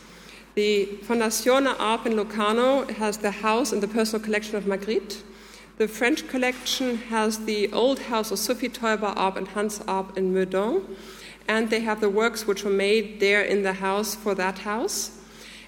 The 0.54 0.86
Fondazione 1.02 1.78
Arp 1.78 2.06
in 2.06 2.16
Locarno 2.16 2.84
has 2.94 3.18
the 3.18 3.30
house 3.30 3.72
and 3.72 3.82
the 3.82 3.88
personal 3.88 4.24
collection 4.24 4.56
of 4.56 4.66
Marguerite. 4.66 5.22
The 5.76 5.86
French 5.86 6.26
collection 6.26 6.96
has 6.96 7.44
the 7.44 7.72
old 7.72 8.00
house 8.00 8.32
of 8.32 8.38
Sophie 8.40 8.68
Taeuber 8.68 9.12
Arp 9.16 9.36
and 9.36 9.46
Hans 9.46 9.80
Arp 9.86 10.18
in 10.18 10.34
Meudon. 10.34 10.96
And 11.46 11.70
they 11.70 11.80
have 11.80 12.00
the 12.00 12.10
works 12.10 12.46
which 12.46 12.64
were 12.64 12.70
made 12.70 13.20
there 13.20 13.42
in 13.42 13.62
the 13.62 13.74
house 13.74 14.16
for 14.16 14.34
that 14.34 14.58
house. 14.60 15.12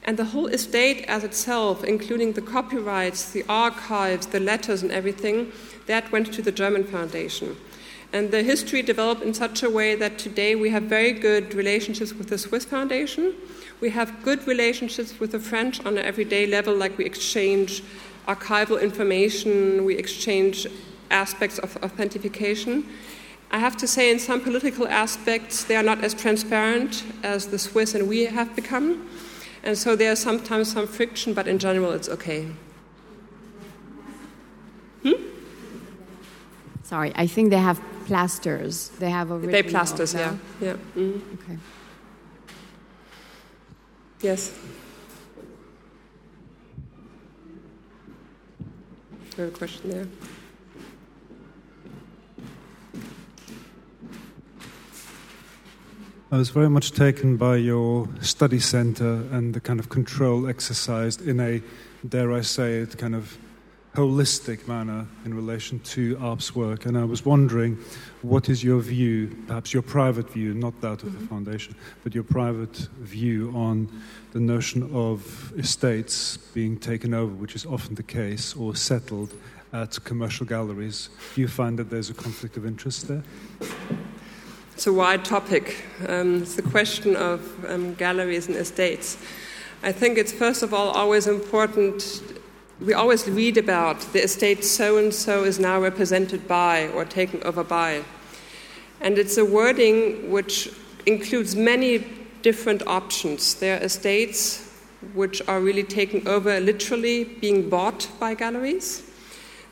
And 0.02 0.16
the 0.16 0.24
whole 0.24 0.48
estate 0.48 1.04
as 1.06 1.22
itself, 1.22 1.84
including 1.84 2.32
the 2.32 2.42
copyrights, 2.42 3.30
the 3.30 3.44
archives, 3.48 4.26
the 4.26 4.40
letters, 4.40 4.82
and 4.82 4.90
everything, 4.90 5.52
that 5.86 6.10
went 6.10 6.32
to 6.32 6.42
the 6.42 6.52
German 6.52 6.84
Foundation. 6.84 7.56
And 8.12 8.32
the 8.32 8.42
history 8.42 8.82
developed 8.82 9.22
in 9.22 9.34
such 9.34 9.62
a 9.62 9.70
way 9.70 9.94
that 9.94 10.18
today 10.18 10.56
we 10.56 10.70
have 10.70 10.84
very 10.84 11.12
good 11.12 11.54
relationships 11.54 12.12
with 12.12 12.28
the 12.28 12.38
Swiss 12.38 12.64
Foundation. 12.64 13.34
We 13.80 13.90
have 13.90 14.22
good 14.24 14.46
relationships 14.46 15.20
with 15.20 15.32
the 15.32 15.38
French 15.38 15.78
on 15.86 15.96
an 15.96 16.04
everyday 16.04 16.46
level, 16.46 16.74
like 16.74 16.98
we 16.98 17.04
exchange 17.04 17.82
archival 18.26 18.82
information, 18.82 19.84
we 19.84 19.96
exchange 19.96 20.66
aspects 21.10 21.58
of 21.58 21.76
authentication. 21.82 22.84
I 23.52 23.58
have 23.58 23.76
to 23.78 23.86
say, 23.86 24.10
in 24.10 24.18
some 24.18 24.40
political 24.40 24.86
aspects, 24.86 25.64
they 25.64 25.76
are 25.76 25.82
not 25.82 26.04
as 26.04 26.14
transparent 26.14 27.04
as 27.22 27.46
the 27.46 27.58
Swiss 27.58 27.94
and 27.94 28.08
we 28.08 28.26
have 28.26 28.54
become. 28.54 29.08
And 29.62 29.76
so 29.76 29.96
there's 29.96 30.18
sometimes 30.18 30.72
some 30.72 30.86
friction, 30.86 31.34
but 31.34 31.48
in 31.48 31.58
general, 31.58 31.92
it's 31.92 32.08
okay. 32.08 32.46
Hmm? 35.02 35.12
Sorry, 36.84 37.12
I 37.14 37.26
think 37.26 37.50
they 37.50 37.58
have 37.58 37.80
plasters. 38.10 38.88
They 38.98 39.08
have 39.08 39.30
a 39.30 39.38
They 39.38 39.62
plasters, 39.62 40.14
yeah. 40.14 40.36
yeah. 40.60 40.76
Mm. 40.96 41.22
Okay. 41.34 41.58
Yes. 44.20 44.52
There 49.36 49.46
a 49.46 49.50
question 49.52 49.90
there. 49.90 50.06
I 56.32 56.36
was 56.36 56.50
very 56.50 56.68
much 56.68 56.90
taken 56.90 57.36
by 57.36 57.56
your 57.56 58.08
study 58.20 58.58
center 58.58 59.22
and 59.30 59.54
the 59.54 59.60
kind 59.60 59.78
of 59.78 59.88
control 59.88 60.48
exercised 60.48 61.22
in 61.22 61.38
a, 61.38 61.62
dare 62.08 62.32
I 62.32 62.40
say 62.40 62.78
it, 62.78 62.98
kind 62.98 63.14
of 63.14 63.38
holistic 63.94 64.68
manner 64.68 65.06
in 65.24 65.34
relation 65.34 65.80
to 65.80 66.16
ARP's 66.18 66.54
work. 66.54 66.86
And 66.86 66.96
I 66.96 67.04
was 67.04 67.24
wondering, 67.24 67.76
what 68.22 68.48
is 68.48 68.62
your 68.62 68.80
view, 68.80 69.36
perhaps 69.48 69.72
your 69.72 69.82
private 69.82 70.30
view, 70.30 70.54
not 70.54 70.80
that 70.80 71.02
of 71.02 71.08
mm-hmm. 71.08 71.20
the 71.20 71.26
foundation, 71.26 71.74
but 72.04 72.14
your 72.14 72.24
private 72.24 72.76
view 73.00 73.52
on 73.54 73.88
the 74.32 74.40
notion 74.40 74.88
of 74.94 75.52
estates 75.58 76.36
being 76.36 76.78
taken 76.78 77.12
over, 77.14 77.32
which 77.32 77.56
is 77.56 77.66
often 77.66 77.96
the 77.96 78.02
case, 78.02 78.54
or 78.54 78.76
settled 78.76 79.34
at 79.72 80.02
commercial 80.04 80.46
galleries? 80.46 81.10
Do 81.34 81.40
you 81.40 81.48
find 81.48 81.78
that 81.78 81.90
there's 81.90 82.10
a 82.10 82.14
conflict 82.14 82.56
of 82.56 82.64
interest 82.64 83.08
there? 83.08 83.22
It's 84.74 84.86
a 84.86 84.92
wide 84.92 85.24
topic. 85.24 85.84
Um, 86.08 86.42
it's 86.42 86.54
the 86.54 86.62
question 86.62 87.16
of 87.16 87.64
um, 87.68 87.94
galleries 87.94 88.46
and 88.46 88.56
estates. 88.56 89.18
I 89.82 89.92
think 89.92 90.16
it's 90.16 90.32
first 90.32 90.62
of 90.62 90.72
all 90.72 90.90
always 90.90 91.26
important. 91.26 92.22
We 92.80 92.94
always 92.94 93.28
read 93.28 93.58
about 93.58 94.00
the 94.14 94.24
estate 94.24 94.64
so 94.64 94.96
and 94.96 95.12
so 95.12 95.44
is 95.44 95.58
now 95.58 95.78
represented 95.78 96.48
by 96.48 96.88
or 96.88 97.04
taken 97.04 97.42
over 97.42 97.62
by. 97.62 98.04
And 99.02 99.18
it's 99.18 99.36
a 99.36 99.44
wording 99.44 100.30
which 100.30 100.72
includes 101.04 101.54
many 101.54 101.98
different 102.40 102.86
options. 102.86 103.54
There 103.56 103.78
are 103.78 103.84
estates 103.84 104.66
which 105.12 105.42
are 105.46 105.60
really 105.60 105.82
taken 105.82 106.26
over 106.26 106.58
literally, 106.58 107.24
being 107.24 107.68
bought 107.68 108.08
by 108.18 108.32
galleries. 108.32 109.02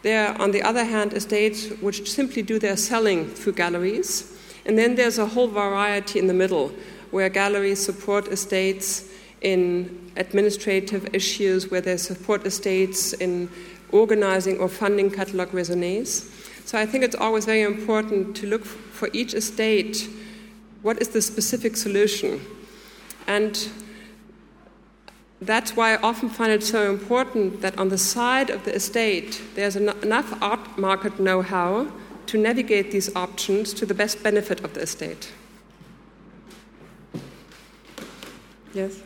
There 0.03 0.29
are, 0.29 0.39
on 0.39 0.51
the 0.51 0.61
other 0.61 0.85
hand, 0.85 1.15
estates 1.15 1.71
which 1.81 2.11
simply 2.11 2.43
do 2.43 2.59
their 2.59 2.77
selling 2.77 3.31
through 3.31 3.55
galleries. 3.55 4.37
And 4.67 4.77
then 4.77 4.97
there's 4.97 5.17
a 5.17 5.25
whole 5.25 5.49
variety 5.49 6.19
in 6.19 6.27
the 6.27 6.35
middle 6.35 6.75
where 7.11 7.31
galleries 7.31 7.83
support 7.83 8.29
estates 8.29 9.09
in 9.41 10.08
administrative 10.19 11.14
issues, 11.14 11.71
where 11.71 11.81
they 11.81 11.97
support 11.97 12.47
estates 12.47 13.12
in 13.14 13.49
organizing 13.91 14.59
or 14.59 14.69
funding 14.69 15.11
catalogue 15.11 15.53
raisonnés. 15.53 16.31
So 16.66 16.79
I 16.79 16.85
think 16.85 17.05
it's 17.05 17.16
always 17.16 17.47
very 17.47 17.62
important 17.62 18.37
to 18.37 18.47
look 18.47 18.64
for 18.64 19.09
each 19.14 19.33
estate 19.33 20.09
what 20.83 21.01
is 21.01 21.09
the 21.09 21.23
specific 21.23 21.77
solution. 21.77 22.41
And 23.27 23.69
that's 25.41 25.77
why 25.77 25.95
I 25.95 25.97
often 26.03 26.29
find 26.29 26.53
it 26.53 26.62
so 26.62 26.91
important 26.91 27.61
that 27.62 27.79
on 27.79 27.89
the 27.89 27.99
side 27.99 28.51
of 28.51 28.64
the 28.64 28.75
estate, 28.75 29.41
there's 29.55 29.77
enough 29.77 30.43
art 30.43 30.79
market 30.79 31.19
know 31.19 31.43
how 31.43 31.91
to 32.27 32.39
navigate 32.39 32.91
these 32.91 33.14
options 33.16 33.73
to 33.75 33.87
the 33.87 33.95
best 33.95 34.23
benefit 34.23 34.62
of 34.62 34.75
the 34.75 34.81
estate. 34.81 35.33
Yes? 38.75 39.01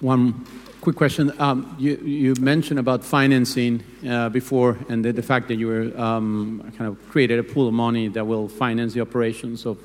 One 0.00 0.46
quick 0.80 0.96
question. 0.96 1.32
Um, 1.38 1.76
you, 1.78 1.96
you, 1.96 2.34
mentioned 2.40 2.78
about 2.78 3.04
financing 3.04 3.84
uh, 4.08 4.30
before 4.30 4.78
and 4.88 5.04
the, 5.04 5.12
the, 5.12 5.22
fact 5.22 5.48
that 5.48 5.56
you 5.56 5.66
were 5.66 6.00
um, 6.00 6.72
kind 6.78 6.88
of 6.88 6.96
created 7.10 7.38
a 7.38 7.42
pool 7.42 7.68
of 7.68 7.74
money 7.74 8.08
that 8.08 8.26
will 8.26 8.48
finance 8.48 8.94
the 8.94 9.02
operations 9.02 9.66
of 9.66 9.78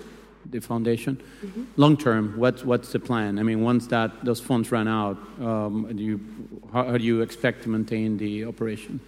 the 0.49 0.61
foundation. 0.61 1.21
Mm-hmm. 1.43 1.63
Long 1.75 1.97
term, 1.97 2.37
what's, 2.37 2.63
what's 2.63 2.93
the 2.93 2.99
plan? 2.99 3.39
I 3.39 3.43
mean, 3.43 3.61
once 3.61 3.87
that 3.87 4.23
those 4.23 4.39
funds 4.39 4.71
run 4.71 4.87
out, 4.87 5.17
um, 5.41 5.91
do 5.93 6.01
you, 6.01 6.19
how, 6.71 6.85
how 6.85 6.97
do 6.97 7.03
you 7.03 7.21
expect 7.21 7.63
to 7.63 7.69
maintain 7.69 8.17
the 8.17 8.45
operation? 8.45 9.01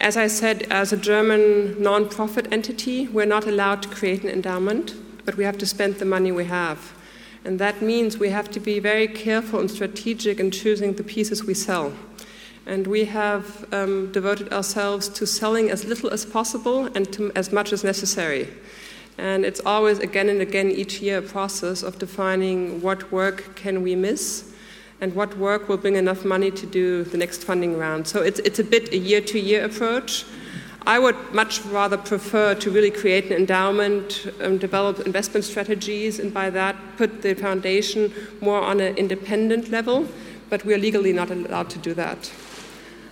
As 0.00 0.16
I 0.16 0.26
said, 0.26 0.62
as 0.64 0.92
a 0.92 0.96
German 0.96 1.80
non-profit 1.80 2.52
entity, 2.52 3.06
we're 3.06 3.24
not 3.24 3.46
allowed 3.46 3.82
to 3.82 3.88
create 3.88 4.24
an 4.24 4.30
endowment, 4.30 4.94
but 5.24 5.36
we 5.36 5.44
have 5.44 5.58
to 5.58 5.66
spend 5.66 5.96
the 5.96 6.04
money 6.04 6.32
we 6.32 6.44
have. 6.46 6.92
And 7.46 7.60
that 7.60 7.80
means 7.80 8.18
we 8.18 8.30
have 8.30 8.50
to 8.50 8.58
be 8.58 8.80
very 8.80 9.06
careful 9.06 9.60
and 9.60 9.70
strategic 9.70 10.40
in 10.40 10.50
choosing 10.50 10.94
the 10.94 11.04
pieces 11.04 11.44
we 11.44 11.54
sell. 11.54 11.92
And 12.66 12.88
we 12.88 13.04
have 13.04 13.72
um, 13.72 14.10
devoted 14.10 14.52
ourselves 14.52 15.08
to 15.10 15.28
selling 15.28 15.70
as 15.70 15.84
little 15.84 16.10
as 16.10 16.26
possible 16.26 16.86
and 16.86 17.12
to 17.12 17.30
as 17.36 17.52
much 17.52 17.72
as 17.72 17.84
necessary. 17.84 18.48
And 19.16 19.44
it's 19.44 19.60
always 19.64 20.00
again 20.00 20.28
and 20.28 20.40
again 20.40 20.72
each 20.72 21.00
year 21.00 21.18
a 21.18 21.22
process 21.22 21.84
of 21.84 22.00
defining 22.00 22.82
what 22.82 23.12
work 23.12 23.54
can 23.54 23.84
we 23.84 23.94
miss 23.94 24.52
and 25.00 25.14
what 25.14 25.38
work 25.38 25.68
will 25.68 25.76
bring 25.76 25.94
enough 25.94 26.24
money 26.24 26.50
to 26.50 26.66
do 26.66 27.04
the 27.04 27.16
next 27.16 27.44
funding 27.44 27.78
round. 27.78 28.08
So 28.08 28.22
it's, 28.22 28.40
it's 28.40 28.58
a 28.58 28.64
bit 28.64 28.92
a 28.92 28.98
year 28.98 29.20
to 29.20 29.38
year 29.38 29.64
approach. 29.64 30.24
I 30.86 31.00
would 31.00 31.16
much 31.34 31.62
rather 31.62 31.98
prefer 31.98 32.54
to 32.54 32.70
really 32.70 32.92
create 32.92 33.26
an 33.26 33.32
endowment, 33.32 34.30
um, 34.40 34.56
develop 34.56 35.00
investment 35.00 35.44
strategies, 35.44 36.20
and 36.20 36.32
by 36.32 36.48
that 36.50 36.76
put 36.96 37.22
the 37.22 37.34
foundation 37.34 38.12
more 38.40 38.60
on 38.60 38.78
an 38.78 38.96
independent 38.96 39.70
level, 39.70 40.06
but 40.48 40.64
we 40.64 40.74
are 40.74 40.78
legally 40.78 41.12
not 41.12 41.32
allowed 41.32 41.70
to 41.70 41.78
do 41.80 41.92
that. 41.94 42.30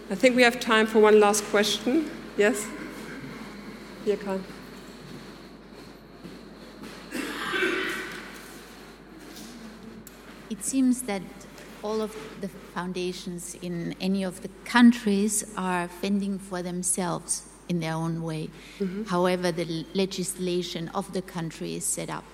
I 0.08 0.14
think 0.14 0.36
we 0.36 0.42
have 0.42 0.60
time 0.60 0.86
for 0.86 1.00
one 1.00 1.18
last 1.18 1.42
question. 1.46 2.08
Yes? 2.36 2.64
Here, 4.04 4.18
Karl. 4.18 4.40
It 10.48 10.62
seems 10.62 11.02
that 11.02 11.22
all 11.82 12.00
of 12.00 12.14
the 12.40 12.48
foundations 12.72 13.56
in 13.62 13.96
any 14.00 14.22
of 14.22 14.42
the 14.42 14.50
countries 14.64 15.52
are 15.56 15.88
fending 15.88 16.38
for 16.38 16.62
themselves 16.62 17.48
in 17.68 17.80
their 17.80 17.94
own 17.94 18.22
way. 18.22 18.50
Mm-hmm. 18.78 19.04
However, 19.04 19.52
the 19.52 19.86
legislation 19.94 20.88
of 20.94 21.12
the 21.12 21.22
country 21.22 21.74
is 21.74 21.84
set 21.84 22.10
up. 22.10 22.24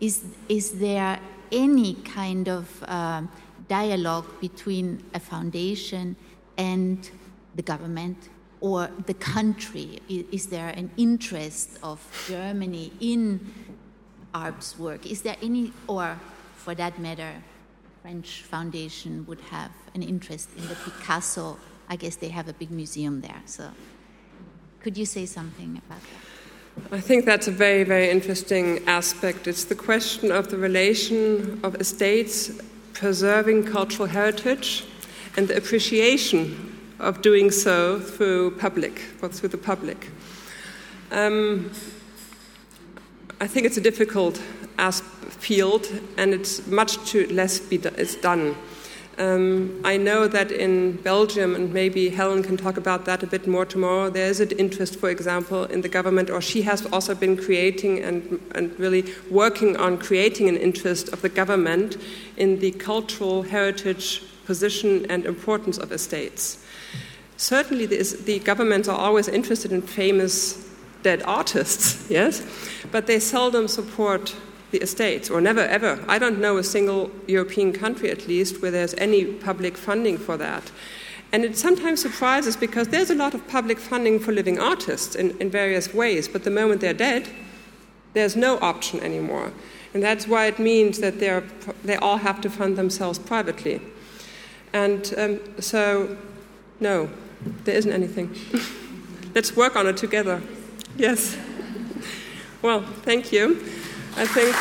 Is, 0.00 0.24
is 0.48 0.78
there 0.78 1.18
any 1.52 1.94
kind 1.94 2.48
of 2.48 2.82
uh, 2.84 3.22
dialogue 3.68 4.26
between 4.40 5.02
a 5.14 5.20
foundation 5.20 6.16
and 6.56 7.10
the 7.54 7.62
government 7.62 8.28
or 8.60 8.90
the 9.06 9.14
country? 9.14 10.00
Is, 10.08 10.24
is 10.32 10.46
there 10.46 10.68
an 10.68 10.90
interest 10.96 11.78
of 11.82 12.00
Germany 12.28 12.92
in 13.00 13.52
ARP's 14.34 14.78
work? 14.78 15.06
Is 15.06 15.22
there 15.22 15.36
any, 15.42 15.72
or 15.86 16.18
for 16.56 16.74
that 16.74 16.98
matter, 16.98 17.32
French 18.02 18.42
foundation 18.42 19.26
would 19.26 19.40
have 19.40 19.70
an 19.94 20.02
interest 20.02 20.48
in 20.56 20.66
the 20.68 20.74
Picasso. 20.76 21.58
I 21.88 21.96
guess 21.96 22.16
they 22.16 22.28
have 22.28 22.48
a 22.48 22.52
big 22.52 22.70
museum 22.70 23.20
there. 23.20 23.42
So, 23.44 23.70
could 24.88 24.96
you 24.96 25.04
say 25.04 25.26
something 25.26 25.82
about 25.84 26.00
that? 26.00 26.96
I 26.96 26.98
think 26.98 27.26
that's 27.26 27.46
a 27.46 27.50
very, 27.50 27.84
very 27.84 28.08
interesting 28.08 28.82
aspect. 28.86 29.46
It's 29.46 29.64
the 29.64 29.74
question 29.74 30.32
of 30.32 30.48
the 30.48 30.56
relation 30.56 31.60
of 31.62 31.74
estates 31.74 32.50
preserving 32.94 33.64
cultural 33.64 34.08
heritage 34.08 34.86
and 35.36 35.46
the 35.46 35.58
appreciation 35.58 36.74
of 37.00 37.20
doing 37.20 37.50
so 37.50 38.00
through 38.00 38.52
public, 38.52 39.02
or 39.20 39.28
through 39.28 39.50
the 39.50 39.58
public. 39.58 40.10
Um, 41.10 41.70
I 43.42 43.46
think 43.46 43.66
it's 43.66 43.76
a 43.76 43.82
difficult 43.82 44.38
field, 45.38 45.86
and 46.16 46.32
it's 46.32 46.66
much 46.66 46.96
too 47.04 47.26
less 47.26 47.60
be 47.60 47.76
do- 47.76 47.90
is 47.98 48.16
done. 48.16 48.56
Um, 49.18 49.80
I 49.84 49.96
know 49.96 50.28
that 50.28 50.52
in 50.52 50.92
Belgium, 51.02 51.56
and 51.56 51.72
maybe 51.74 52.08
Helen 52.08 52.44
can 52.44 52.56
talk 52.56 52.76
about 52.76 53.04
that 53.06 53.24
a 53.24 53.26
bit 53.26 53.48
more 53.48 53.66
tomorrow, 53.66 54.10
there 54.10 54.28
is 54.28 54.38
an 54.38 54.52
interest, 54.52 55.00
for 55.00 55.10
example, 55.10 55.64
in 55.64 55.80
the 55.80 55.88
government, 55.88 56.30
or 56.30 56.40
she 56.40 56.62
has 56.62 56.86
also 56.86 57.16
been 57.16 57.36
creating 57.36 57.98
and, 58.04 58.40
and 58.54 58.78
really 58.78 59.12
working 59.28 59.76
on 59.76 59.98
creating 59.98 60.48
an 60.48 60.56
interest 60.56 61.08
of 61.08 61.20
the 61.22 61.28
government 61.28 61.96
in 62.36 62.60
the 62.60 62.70
cultural 62.70 63.42
heritage 63.42 64.22
position 64.46 65.04
and 65.10 65.26
importance 65.26 65.78
of 65.78 65.90
estates. 65.90 66.64
Certainly, 67.36 67.86
the, 67.86 68.02
the 68.24 68.38
governments 68.38 68.86
are 68.86 68.98
always 68.98 69.26
interested 69.26 69.72
in 69.72 69.82
famous 69.82 70.64
dead 71.02 71.22
artists, 71.24 72.08
yes, 72.10 72.46
but 72.92 73.08
they 73.08 73.18
seldom 73.18 73.66
support 73.66 74.36
the 74.70 74.78
estates, 74.78 75.30
or 75.30 75.40
never 75.40 75.60
ever. 75.60 76.04
I 76.08 76.18
don't 76.18 76.40
know 76.40 76.58
a 76.58 76.64
single 76.64 77.10
European 77.26 77.72
country, 77.72 78.10
at 78.10 78.28
least, 78.28 78.60
where 78.60 78.70
there's 78.70 78.94
any 78.94 79.24
public 79.24 79.76
funding 79.76 80.18
for 80.18 80.36
that. 80.36 80.70
And 81.32 81.44
it 81.44 81.56
sometimes 81.56 82.00
surprises 82.00 82.56
because 82.56 82.88
there's 82.88 83.10
a 83.10 83.14
lot 83.14 83.34
of 83.34 83.46
public 83.48 83.78
funding 83.78 84.18
for 84.18 84.32
living 84.32 84.58
artists 84.58 85.14
in, 85.14 85.36
in 85.38 85.50
various 85.50 85.92
ways, 85.92 86.26
but 86.26 86.44
the 86.44 86.50
moment 86.50 86.80
they're 86.80 86.94
dead, 86.94 87.28
there's 88.14 88.34
no 88.34 88.58
option 88.60 89.00
anymore. 89.00 89.52
And 89.94 90.02
that's 90.02 90.26
why 90.26 90.46
it 90.46 90.58
means 90.58 90.98
that 91.00 91.18
they 91.18 91.96
all 91.96 92.18
have 92.18 92.40
to 92.42 92.50
fund 92.50 92.76
themselves 92.76 93.18
privately. 93.18 93.80
And 94.72 95.14
um, 95.16 95.40
so, 95.60 96.16
no, 96.80 97.10
there 97.64 97.74
isn't 97.74 97.92
anything. 97.92 98.34
Let's 99.34 99.56
work 99.56 99.76
on 99.76 99.86
it 99.86 99.96
together. 99.96 100.42
Yes. 100.96 101.36
Well, 102.60 102.82
thank 102.82 103.30
you. 103.30 103.64
I 104.20 104.26
think. 104.26 104.54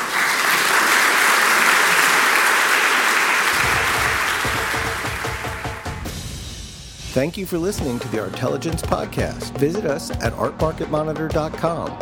Thank 7.13 7.35
you 7.35 7.47
for 7.47 7.57
listening 7.57 7.97
to 7.97 8.07
the 8.09 8.19
Artelligence 8.19 8.83
Podcast. 8.83 9.57
Visit 9.57 9.85
us 9.85 10.11
at 10.11 10.33
artmarketmonitor.com 10.33 11.97